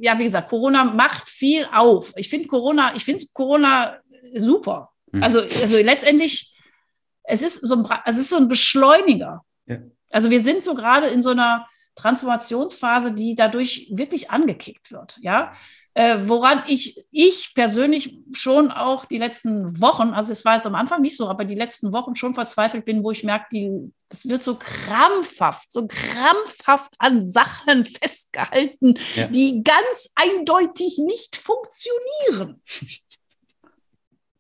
[0.00, 2.12] ja, wie gesagt, Corona macht viel auf.
[2.16, 3.98] Ich finde Corona, ich finde Corona
[4.34, 4.90] super.
[5.12, 5.22] Mhm.
[5.22, 6.54] Also, also letztendlich,
[7.24, 9.42] es ist so ein, es ist so ein Beschleuniger.
[9.66, 9.78] Ja.
[10.10, 15.18] Also wir sind so gerade in so einer, Transformationsphase, die dadurch wirklich angekickt wird.
[15.20, 15.52] Ja,
[15.95, 20.74] äh, woran ich, ich persönlich schon auch die letzten Wochen, also es war jetzt am
[20.74, 24.43] Anfang nicht so, aber die letzten Wochen schon verzweifelt bin, wo ich merke, es wird
[24.43, 29.26] so krampfhaft, so krampfhaft an Sachen festgehalten, ja.
[29.26, 32.62] die ganz eindeutig nicht funktionieren.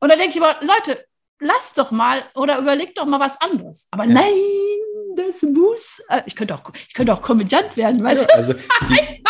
[0.00, 1.04] Und da denke ich immer, Leute,
[1.38, 3.88] lasst doch mal oder überlegt doch mal was anderes.
[3.90, 4.14] Aber ja.
[4.14, 4.32] nein,
[5.16, 6.02] das muss.
[6.08, 8.34] Äh, ich könnte auch, ich könnte auch Komödiant werden, weißt du?
[8.34, 8.52] Also
[8.88, 9.22] die,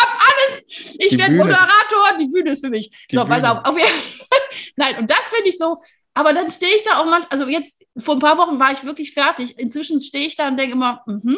[0.47, 0.95] alles.
[0.99, 3.07] Ich werde Moderator, die Bühne ist für mich.
[3.11, 3.65] So, pass auf.
[3.65, 3.75] auf
[4.75, 5.79] nein, und das finde ich so.
[6.13, 8.83] Aber dann stehe ich da auch mal, also jetzt vor ein paar Wochen war ich
[8.83, 9.57] wirklich fertig.
[9.57, 11.37] Inzwischen stehe ich da und denke immer, mm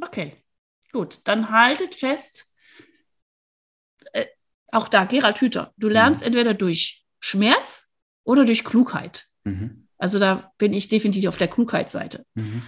[0.00, 0.32] okay,
[0.92, 2.46] gut, dann haltet fest.
[4.12, 4.26] Äh,
[4.68, 6.28] auch da, Gerald Hüther, du lernst mhm.
[6.28, 7.90] entweder durch Schmerz
[8.24, 9.26] oder durch Klugheit.
[9.44, 9.88] Mhm.
[9.98, 12.24] Also da bin ich definitiv auf der Klugheitsseite.
[12.34, 12.62] Mhm.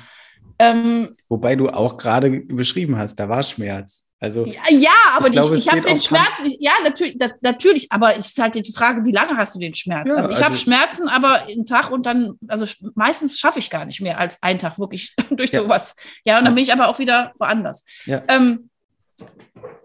[0.58, 4.09] Ähm, Wobei du auch gerade beschrieben hast, da war Schmerz.
[4.22, 7.90] Also, ja, ja aber ich, glaube, ich, ich habe den Schmerz, ja, natürlich, das, natürlich,
[7.90, 10.08] aber ich halt die Frage, wie lange hast du den Schmerz?
[10.08, 13.70] Ja, also ich also, habe Schmerzen, aber einen Tag und dann, also meistens schaffe ich
[13.70, 15.62] gar nicht mehr als einen Tag wirklich durch ja.
[15.62, 15.94] sowas.
[16.24, 17.86] Ja, und dann bin ich aber auch wieder woanders.
[18.06, 18.68] Ähm,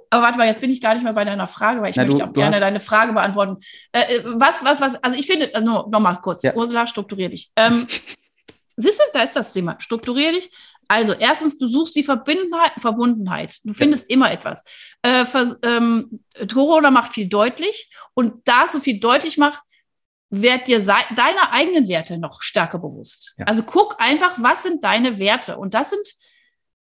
[0.09, 2.03] aber warte mal, jetzt bin ich gar nicht mehr bei deiner Frage, weil ich Na,
[2.03, 3.57] möchte du, auch gerne deine Frage beantworten.
[3.93, 6.43] Äh, äh, was, was, was, also ich finde, äh, nochmal kurz.
[6.53, 7.51] Ursula, strukturier dich.
[7.55, 7.87] Ähm,
[8.77, 9.77] Siehst du, da ist das Thema.
[9.79, 10.51] Strukturier dich.
[10.87, 12.73] Also, erstens, du suchst die Verbundenheit.
[12.77, 13.57] Verbundenheit.
[13.63, 14.15] Du findest ja.
[14.15, 14.63] immer etwas.
[15.01, 16.19] Äh, für, ähm,
[16.51, 17.89] Corona macht viel deutlich.
[18.13, 19.63] Und da es so viel deutlich macht,
[20.29, 23.33] werd dir deine eigenen Werte noch stärker bewusst.
[23.37, 23.45] Ja.
[23.45, 25.57] Also guck einfach, was sind deine Werte?
[25.57, 26.07] Und das sind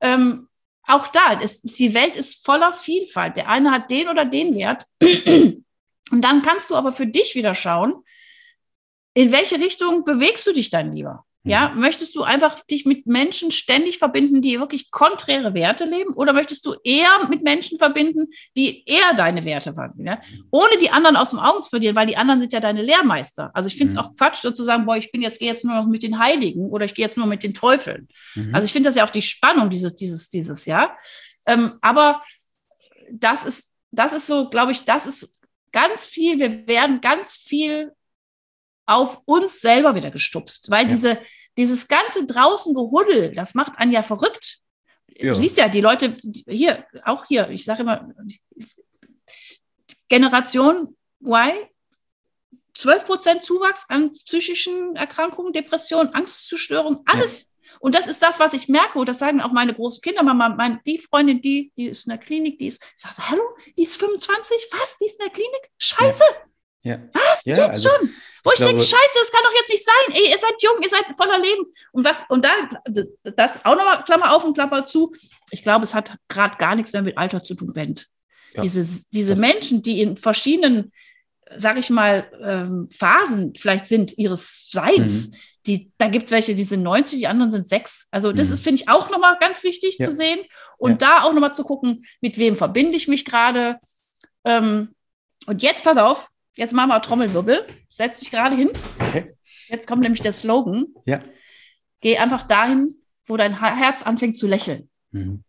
[0.01, 0.47] ähm,
[0.87, 3.37] auch da, ist, die Welt ist voller Vielfalt.
[3.37, 4.85] Der eine hat den oder den Wert.
[6.11, 8.03] Und dann kannst du aber für dich wieder schauen,
[9.15, 11.24] in welche Richtung bewegst du dich dann lieber?
[11.45, 11.81] Ja, mhm.
[11.81, 16.13] möchtest du einfach dich mit Menschen ständig verbinden, die wirklich konträre Werte leben?
[16.13, 18.27] Oder möchtest du eher mit Menschen verbinden,
[18.57, 20.07] die eher deine Werte verbinden?
[20.07, 20.21] Ja?
[20.49, 23.51] Ohne die anderen aus dem Augen zu verlieren, weil die anderen sind ja deine Lehrmeister.
[23.53, 23.99] Also ich finde es mhm.
[23.99, 26.85] auch Quatsch, sozusagen, boah, ich bin jetzt, gehe jetzt nur noch mit den Heiligen oder
[26.85, 28.07] ich gehe jetzt nur mit den Teufeln.
[28.33, 28.53] Mhm.
[28.53, 30.95] Also ich finde das ja auch die Spannung, dieses, dieses, dieses, ja.
[31.45, 32.21] Ähm, aber
[33.11, 35.37] das ist, das ist so, glaube ich, das ist
[35.71, 37.91] ganz viel, wir werden ganz viel
[38.86, 40.89] auf uns selber wieder gestupst, weil ja.
[40.89, 41.19] diese,
[41.57, 44.59] dieses ganze draußen Gehuddel, das macht einen ja verrückt.
[45.17, 45.33] Ja.
[45.33, 46.17] Du siehst ja, die Leute
[46.47, 48.09] hier, auch hier, ich sage immer,
[50.09, 51.51] Generation Y,
[52.75, 57.43] 12% Zuwachs an psychischen Erkrankungen, Depressionen, Angstzustörungen, alles.
[57.43, 57.55] Ja.
[57.79, 60.23] Und das ist das, was ich merke, und das sagen auch meine großen Kinder.
[60.23, 63.43] Mama, mein, die Freundin, die, die ist in der Klinik, die ist, ich sage, hallo,
[63.77, 65.69] die ist 25, was, die ist in der Klinik?
[65.77, 66.23] Scheiße.
[66.83, 66.95] Ja.
[66.95, 67.09] ja.
[67.13, 68.13] Was, jetzt also, schon?
[68.45, 70.13] Wo ich, ich denke, scheiße, das kann doch jetzt nicht sein.
[70.13, 71.65] Ey, ihr seid jung, ihr seid voller Leben.
[71.91, 72.69] Und was, und dann,
[73.23, 75.13] das auch nochmal Klammer auf und Klammer zu.
[75.49, 78.07] Ich glaube, es hat gerade gar nichts mehr mit Alter zu tun, Bent.
[78.53, 80.93] Ja, diese diese Menschen, die in verschiedenen,
[81.55, 85.35] sag ich mal, ähm, Phasen vielleicht sind ihres Seins, mhm.
[85.65, 88.09] die, da gibt es welche, die sind 90, die anderen sind 6.
[88.11, 88.53] Also das mhm.
[88.53, 90.05] ist, finde ich, auch nochmal ganz wichtig ja.
[90.05, 90.39] zu sehen.
[90.77, 91.07] Und ja.
[91.07, 93.79] da auch nochmal zu gucken, mit wem verbinde ich mich gerade.
[94.43, 94.93] Ähm,
[95.47, 96.27] und jetzt, pass auf,
[96.57, 97.65] Jetzt machen wir Trommelwirbel.
[97.89, 98.71] Setz dich gerade hin.
[98.99, 99.35] Okay.
[99.67, 100.87] Jetzt kommt nämlich der Slogan.
[101.05, 101.21] Ja.
[102.01, 102.93] Geh einfach dahin,
[103.25, 104.89] wo dein Herz anfängt zu lächeln.
[105.11, 105.43] Mhm.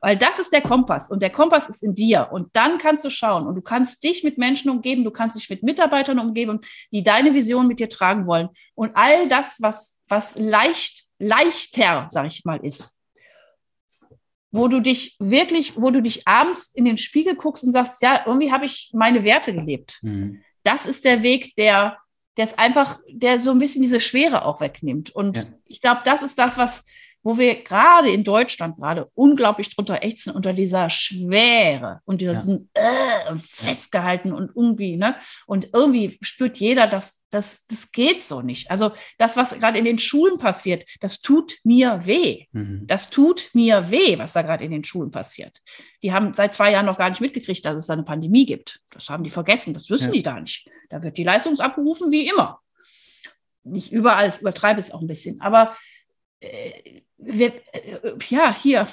[0.00, 2.28] Weil das ist der Kompass und der Kompass ist in dir.
[2.32, 5.48] Und dann kannst du schauen und du kannst dich mit Menschen umgeben, du kannst dich
[5.48, 8.48] mit Mitarbeitern umgeben, die deine Vision mit dir tragen wollen.
[8.74, 12.96] Und all das, was, was leicht, leichter, sag ich mal, ist,
[14.52, 18.22] wo du dich wirklich, wo du dich abends in den Spiegel guckst und sagst, ja,
[18.26, 19.98] irgendwie habe ich meine Werte gelebt.
[20.02, 20.42] Mhm.
[20.62, 21.98] Das ist der Weg, der,
[22.36, 25.10] der ist einfach, der so ein bisschen diese Schwere auch wegnimmt.
[25.10, 25.44] Und ja.
[25.64, 26.84] ich glaube, das ist das, was,
[27.22, 33.32] wo wir gerade in Deutschland gerade unglaublich drunter ächzen unter dieser Schwere und diesen ja.
[33.32, 35.16] äh, festgehalten und irgendwie, ne?
[35.46, 38.70] Und irgendwie spürt jeder, dass das, das geht so nicht.
[38.70, 42.46] Also das, was gerade in den Schulen passiert, das tut mir weh.
[42.52, 42.86] Mhm.
[42.86, 45.58] Das tut mir weh, was da gerade in den Schulen passiert.
[46.02, 48.80] Die haben seit zwei Jahren noch gar nicht mitgekriegt, dass es da eine Pandemie gibt.
[48.90, 50.12] Das haben die vergessen, das wissen ja.
[50.12, 50.68] die gar nicht.
[50.90, 52.60] Da wird die Leistung abgerufen wie immer.
[53.64, 55.40] Nicht überall, übertreibe es auch ein bisschen.
[55.40, 55.76] Aber
[57.18, 58.88] wir, äh, ja, hier,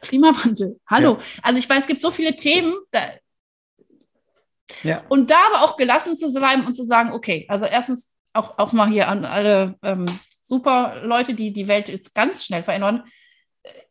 [0.00, 1.14] Klimawandel, hallo.
[1.14, 1.20] Ja.
[1.42, 2.74] Also ich weiß, es gibt so viele Themen.
[2.90, 3.00] Da,
[4.82, 5.04] ja.
[5.08, 8.72] Und da aber auch gelassen zu bleiben und zu sagen, okay, also erstens auch, auch
[8.72, 13.04] mal hier an alle ähm, super Leute, die die Welt jetzt ganz schnell verändern.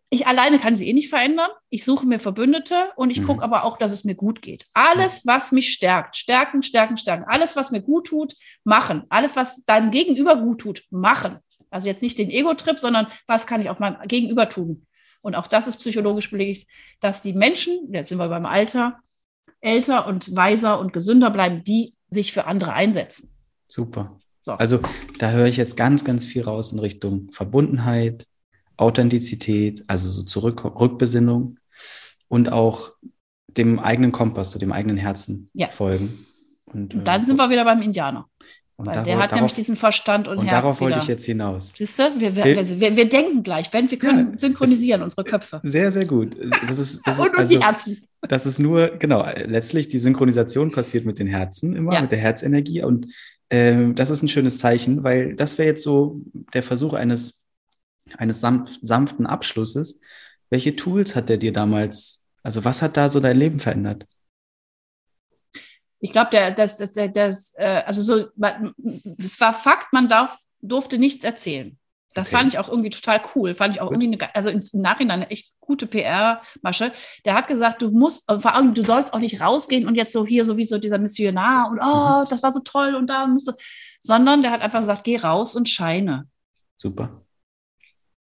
[0.09, 1.49] Ich alleine kann sie eh nicht verändern.
[1.69, 3.25] Ich suche mir Verbündete und ich mhm.
[3.25, 4.65] gucke aber auch, dass es mir gut geht.
[4.73, 7.25] Alles, was mich stärkt, stärken, stärken, stärken.
[7.27, 8.33] Alles, was mir gut tut,
[8.63, 9.03] machen.
[9.09, 11.39] Alles, was deinem Gegenüber gut tut, machen.
[11.77, 14.87] Also jetzt nicht den Ego-Trip, sondern was kann ich auch meinem Gegenüber tun?
[15.27, 16.67] und auch das ist psychologisch belegt,
[17.01, 18.99] dass die Menschen, jetzt sind wir beim Alter,
[19.59, 23.29] älter und weiser und gesünder bleiben, die sich für andere einsetzen.
[23.67, 24.17] Super.
[24.41, 24.53] So.
[24.53, 24.79] Also
[25.19, 28.25] da höre ich jetzt ganz, ganz viel raus in Richtung Verbundenheit,
[28.77, 31.59] Authentizität, also so zurück Rückbesinnung
[32.29, 32.93] und auch
[33.47, 35.67] dem eigenen Kompass, zu dem eigenen Herzen ja.
[35.67, 36.25] folgen.
[36.65, 38.29] Und, und dann äh, sind wir wieder beim Indianer.
[38.79, 40.61] Und darauf, der hat nämlich diesen Verstand und, und Herz.
[40.61, 41.71] Darauf wollte ich jetzt hinaus.
[41.75, 45.23] Siehst du, wir, wir, also wir, wir denken gleich, Ben, wir können ja, synchronisieren unsere
[45.23, 45.59] Köpfe.
[45.63, 46.37] Sehr, sehr gut.
[46.67, 48.07] Das ist, das und, ist, also, die Herzen.
[48.21, 52.01] Das ist nur, genau, letztlich die Synchronisation passiert mit den Herzen immer, ja.
[52.01, 52.83] mit der Herzenergie.
[52.83, 53.07] Und
[53.49, 56.21] äh, das ist ein schönes Zeichen, weil das wäre jetzt so
[56.53, 57.39] der Versuch eines,
[58.15, 59.99] eines sanft, sanften Abschlusses.
[60.51, 64.05] Welche Tools hat der dir damals, also was hat da so dein Leben verändert?
[65.99, 68.27] Ich glaube, der, das, das, das, äh, also so,
[69.17, 71.77] es war Fakt, man darf, durfte nichts erzählen.
[72.13, 72.37] Das okay.
[72.37, 73.53] fand ich auch irgendwie total cool.
[73.53, 76.91] Fand ich auch irgendwie eine, also im Nachhinein eine echt gute PR-Masche.
[77.25, 80.25] Der hat gesagt, du musst, vor allem, du sollst auch nicht rausgehen und jetzt so
[80.25, 82.29] hier, so wie so dieser Missionar und oh, mhm.
[82.29, 83.51] das war so toll und da musst du,
[83.99, 86.27] sondern der hat einfach gesagt, geh raus und scheine.
[86.77, 87.21] Super.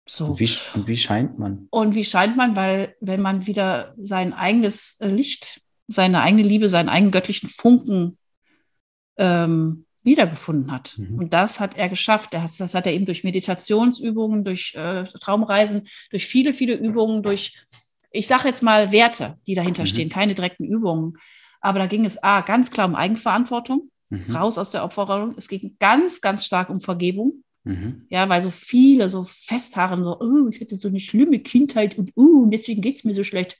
[0.07, 0.25] So.
[0.25, 1.67] Und wie, und wie scheint man?
[1.69, 6.89] Und wie scheint man, weil wenn man wieder sein eigenes Licht seine eigene Liebe, seinen
[6.89, 8.17] eigenen göttlichen Funken
[9.17, 10.97] ähm, wiedergefunden hat.
[10.97, 11.17] Mhm.
[11.17, 12.33] Und das hat er geschafft.
[12.33, 17.23] Er hat, das hat er eben durch Meditationsübungen, durch äh, Traumreisen, durch viele, viele Übungen,
[17.23, 17.57] durch,
[18.11, 19.87] ich sage jetzt mal Werte, die dahinter mhm.
[19.87, 21.17] stehen, keine direkten Übungen.
[21.59, 24.35] Aber da ging es A, ganz klar um Eigenverantwortung, mhm.
[24.35, 25.33] raus aus der Opferrolle.
[25.37, 27.43] Es ging ganz, ganz stark um Vergebung.
[27.63, 28.05] Mhm.
[28.09, 32.11] Ja, weil so viele so festharren, so, oh, ich hatte so eine schlimme Kindheit und,
[32.15, 33.57] uh, und deswegen geht es mir so schlecht.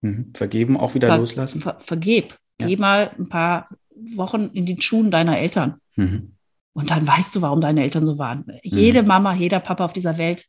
[0.00, 0.32] Mhm.
[0.34, 1.60] Vergeben, auch wieder ver loslassen?
[1.60, 2.36] Ver vergeb.
[2.60, 2.66] Ja.
[2.66, 3.68] Geh mal ein paar
[4.14, 5.80] Wochen in den Schuhen deiner Eltern.
[5.96, 6.36] Mhm.
[6.72, 8.44] Und dann weißt du, warum deine Eltern so waren.
[8.46, 8.60] Mhm.
[8.62, 10.46] Jede Mama, jeder Papa auf dieser Welt,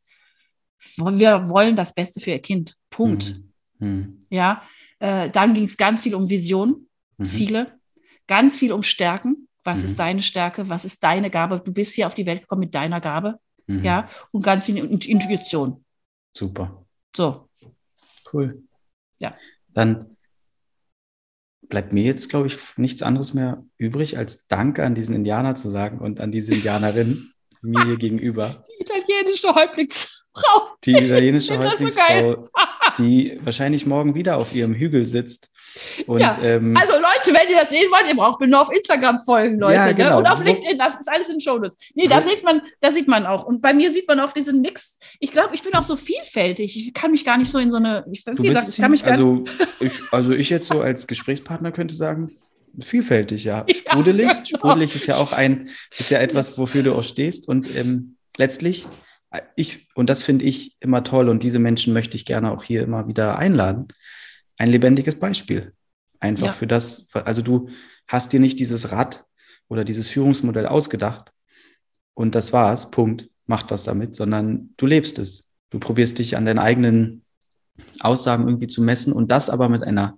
[0.97, 2.75] wir wollen das Beste für ihr Kind.
[2.89, 3.39] Punkt.
[3.79, 3.87] Mhm.
[3.87, 4.19] mhm.
[4.29, 4.61] Ja,
[4.99, 6.87] äh, dann ging es ganz viel um Vision,
[7.17, 7.25] mhm.
[7.25, 7.79] Ziele,
[8.27, 9.47] ganz viel um Stärken.
[9.63, 10.69] Was ist deine Stärke?
[10.69, 11.61] Was ist deine Gabe?
[11.63, 13.37] Du bist hier auf die Welt gekommen mit deiner Gabe.
[13.67, 15.83] Ja, und ganz viel Intuition.
[16.33, 16.85] Super.
[17.13, 17.49] So.
[18.31, 18.63] Cool.
[19.19, 19.35] Ja.
[19.69, 20.17] Dann
[21.61, 25.69] bleibt mir jetzt, glaube ich, nichts anderes mehr übrig, als Danke an diesen Indianer zu
[25.69, 28.63] sagen und an diese Indianerin mir gegenüber.
[28.67, 30.77] Die italienische Häuptlingsfrau.
[30.83, 32.47] Die italienische Häuptlingsfrau,
[32.97, 35.51] die wahrscheinlich morgen wieder auf ihrem Hügel sitzt
[36.07, 36.37] und, ja.
[36.41, 39.59] ähm, also Leute, wenn ihr das sehen wollt, ihr braucht mir nur auf Instagram folgen,
[39.59, 39.73] Leute.
[39.73, 39.95] Ja, ne?
[39.95, 40.09] genau.
[40.09, 40.17] ne?
[40.17, 41.77] Und auf LinkedIn, das ist alles in Shownotes.
[41.95, 43.45] Nee, da sieht man, da sieht man auch.
[43.45, 44.99] Und bei mir sieht man auch diesen Mix.
[45.19, 46.77] Ich glaube, ich bin auch so vielfältig.
[46.77, 49.03] Ich kann mich gar nicht so in so eine, ich, wie gesagt, ich kann mich
[49.03, 49.51] gar also, nicht.
[49.79, 52.31] Ich, also ich jetzt so als Gesprächspartner könnte sagen,
[52.79, 53.65] vielfältig, ja.
[53.71, 54.25] Sprudelig.
[54.25, 54.45] Ja, genau.
[54.45, 57.47] Sprudelig ist ja auch ein, ist ja etwas, wofür du auch stehst.
[57.47, 58.87] Und ähm, letztlich,
[59.55, 62.81] ich, und das finde ich immer toll und diese Menschen möchte ich gerne auch hier
[62.81, 63.87] immer wieder einladen
[64.57, 65.73] ein lebendiges Beispiel.
[66.19, 66.51] Einfach ja.
[66.51, 67.69] für das, also du
[68.07, 69.25] hast dir nicht dieses Rad
[69.67, 71.31] oder dieses Führungsmodell ausgedacht
[72.13, 75.49] und das war's, Punkt, macht was damit, sondern du lebst es.
[75.69, 77.23] Du probierst dich an deinen eigenen
[77.99, 80.17] Aussagen irgendwie zu messen und das aber mit einer,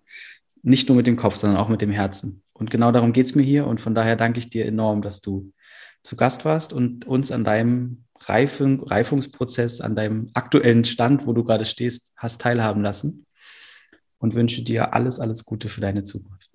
[0.61, 2.43] nicht nur mit dem Kopf, sondern auch mit dem Herzen.
[2.53, 5.51] Und genau darum geht's mir hier und von daher danke ich dir enorm, dass du
[6.03, 11.43] zu Gast warst und uns an deinem Reifung, Reifungsprozess, an deinem aktuellen Stand, wo du
[11.43, 13.25] gerade stehst, hast teilhaben lassen
[14.19, 16.49] und wünsche dir alles, alles Gute für deine Zukunft.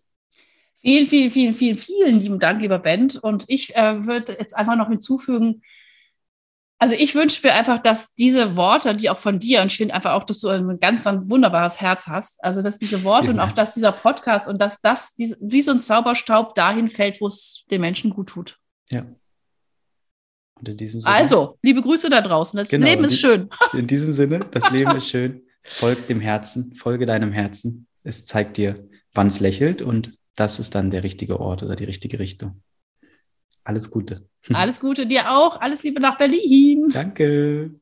[0.81, 3.17] Vielen, vielen, vielen, vielen, vielen lieben Dank, lieber Bent.
[3.17, 5.63] Und ich äh, würde jetzt einfach noch hinzufügen,
[6.79, 9.95] also ich wünsche mir einfach, dass diese Worte, die auch von dir, und ich finde
[9.95, 13.41] einfach auch, dass du ein ganz, ganz wunderbares Herz hast, also dass diese Worte und
[13.41, 17.29] auch dass dieser Podcast und dass das diese, wie so ein Zauberstaub dahin fällt, wo
[17.29, 18.59] es den Menschen gut tut.
[18.91, 19.07] Ja.
[21.05, 22.57] Also, liebe Grüße da draußen.
[22.57, 23.49] Das genau, Leben ist schön.
[23.73, 25.44] In diesem Sinne, das Leben ist schön.
[25.67, 27.87] Folg dem Herzen, folge deinem Herzen.
[28.03, 31.85] Es zeigt dir, wann es lächelt und das ist dann der richtige Ort oder die
[31.85, 32.63] richtige Richtung.
[33.65, 34.29] Alles Gute.
[34.53, 35.61] Alles Gute dir auch.
[35.61, 36.91] Alles Liebe nach Berlin.
[36.93, 37.75] Danke.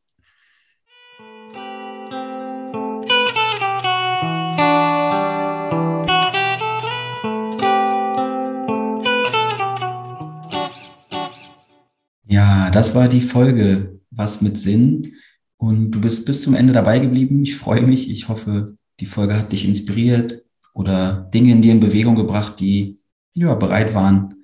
[12.27, 15.17] Ja, das war die Folge Was mit Sinn.
[15.63, 17.41] Und du bist bis zum Ende dabei geblieben.
[17.45, 18.11] Ich freue mich.
[18.11, 20.43] Ich hoffe, die Folge hat dich inspiriert
[20.75, 22.97] oder Dinge in dir in Bewegung gebracht, die
[23.35, 24.35] ja, bereit waren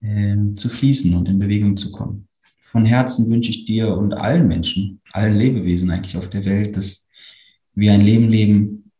[0.00, 2.26] äh, zu fließen und in Bewegung zu kommen.
[2.58, 7.06] Von Herzen wünsche ich dir und allen Menschen, allen Lebewesen eigentlich auf der Welt, dass
[7.74, 8.90] wir ein Leben leben,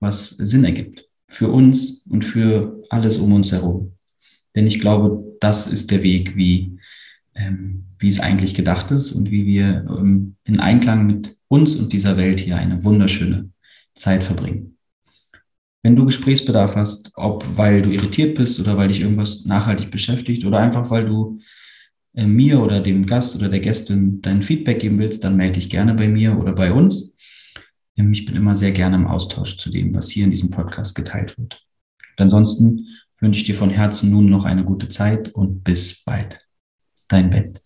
[0.00, 1.08] was Sinn ergibt.
[1.28, 3.94] Für uns und für alles um uns herum.
[4.54, 6.78] Denn ich glaube, das ist der Weg, wie
[7.40, 11.92] ähm, wie es eigentlich gedacht ist und wie wir ähm, in Einklang mit uns und
[11.92, 13.50] dieser Welt hier eine wunderschöne
[13.94, 14.76] Zeit verbringen.
[15.82, 20.44] Wenn du Gesprächsbedarf hast, ob weil du irritiert bist oder weil dich irgendwas nachhaltig beschäftigt
[20.44, 21.38] oder einfach weil du
[22.14, 25.70] äh, mir oder dem Gast oder der Gästin dein Feedback geben willst, dann melde dich
[25.70, 27.14] gerne bei mir oder bei uns.
[27.96, 30.94] Ähm, ich bin immer sehr gerne im Austausch zu dem, was hier in diesem Podcast
[30.94, 31.64] geteilt wird.
[32.18, 32.86] Ansonsten
[33.18, 36.49] wünsche ich dir von Herzen nun noch eine gute Zeit und bis bald.
[37.10, 37.60] Dein Bett.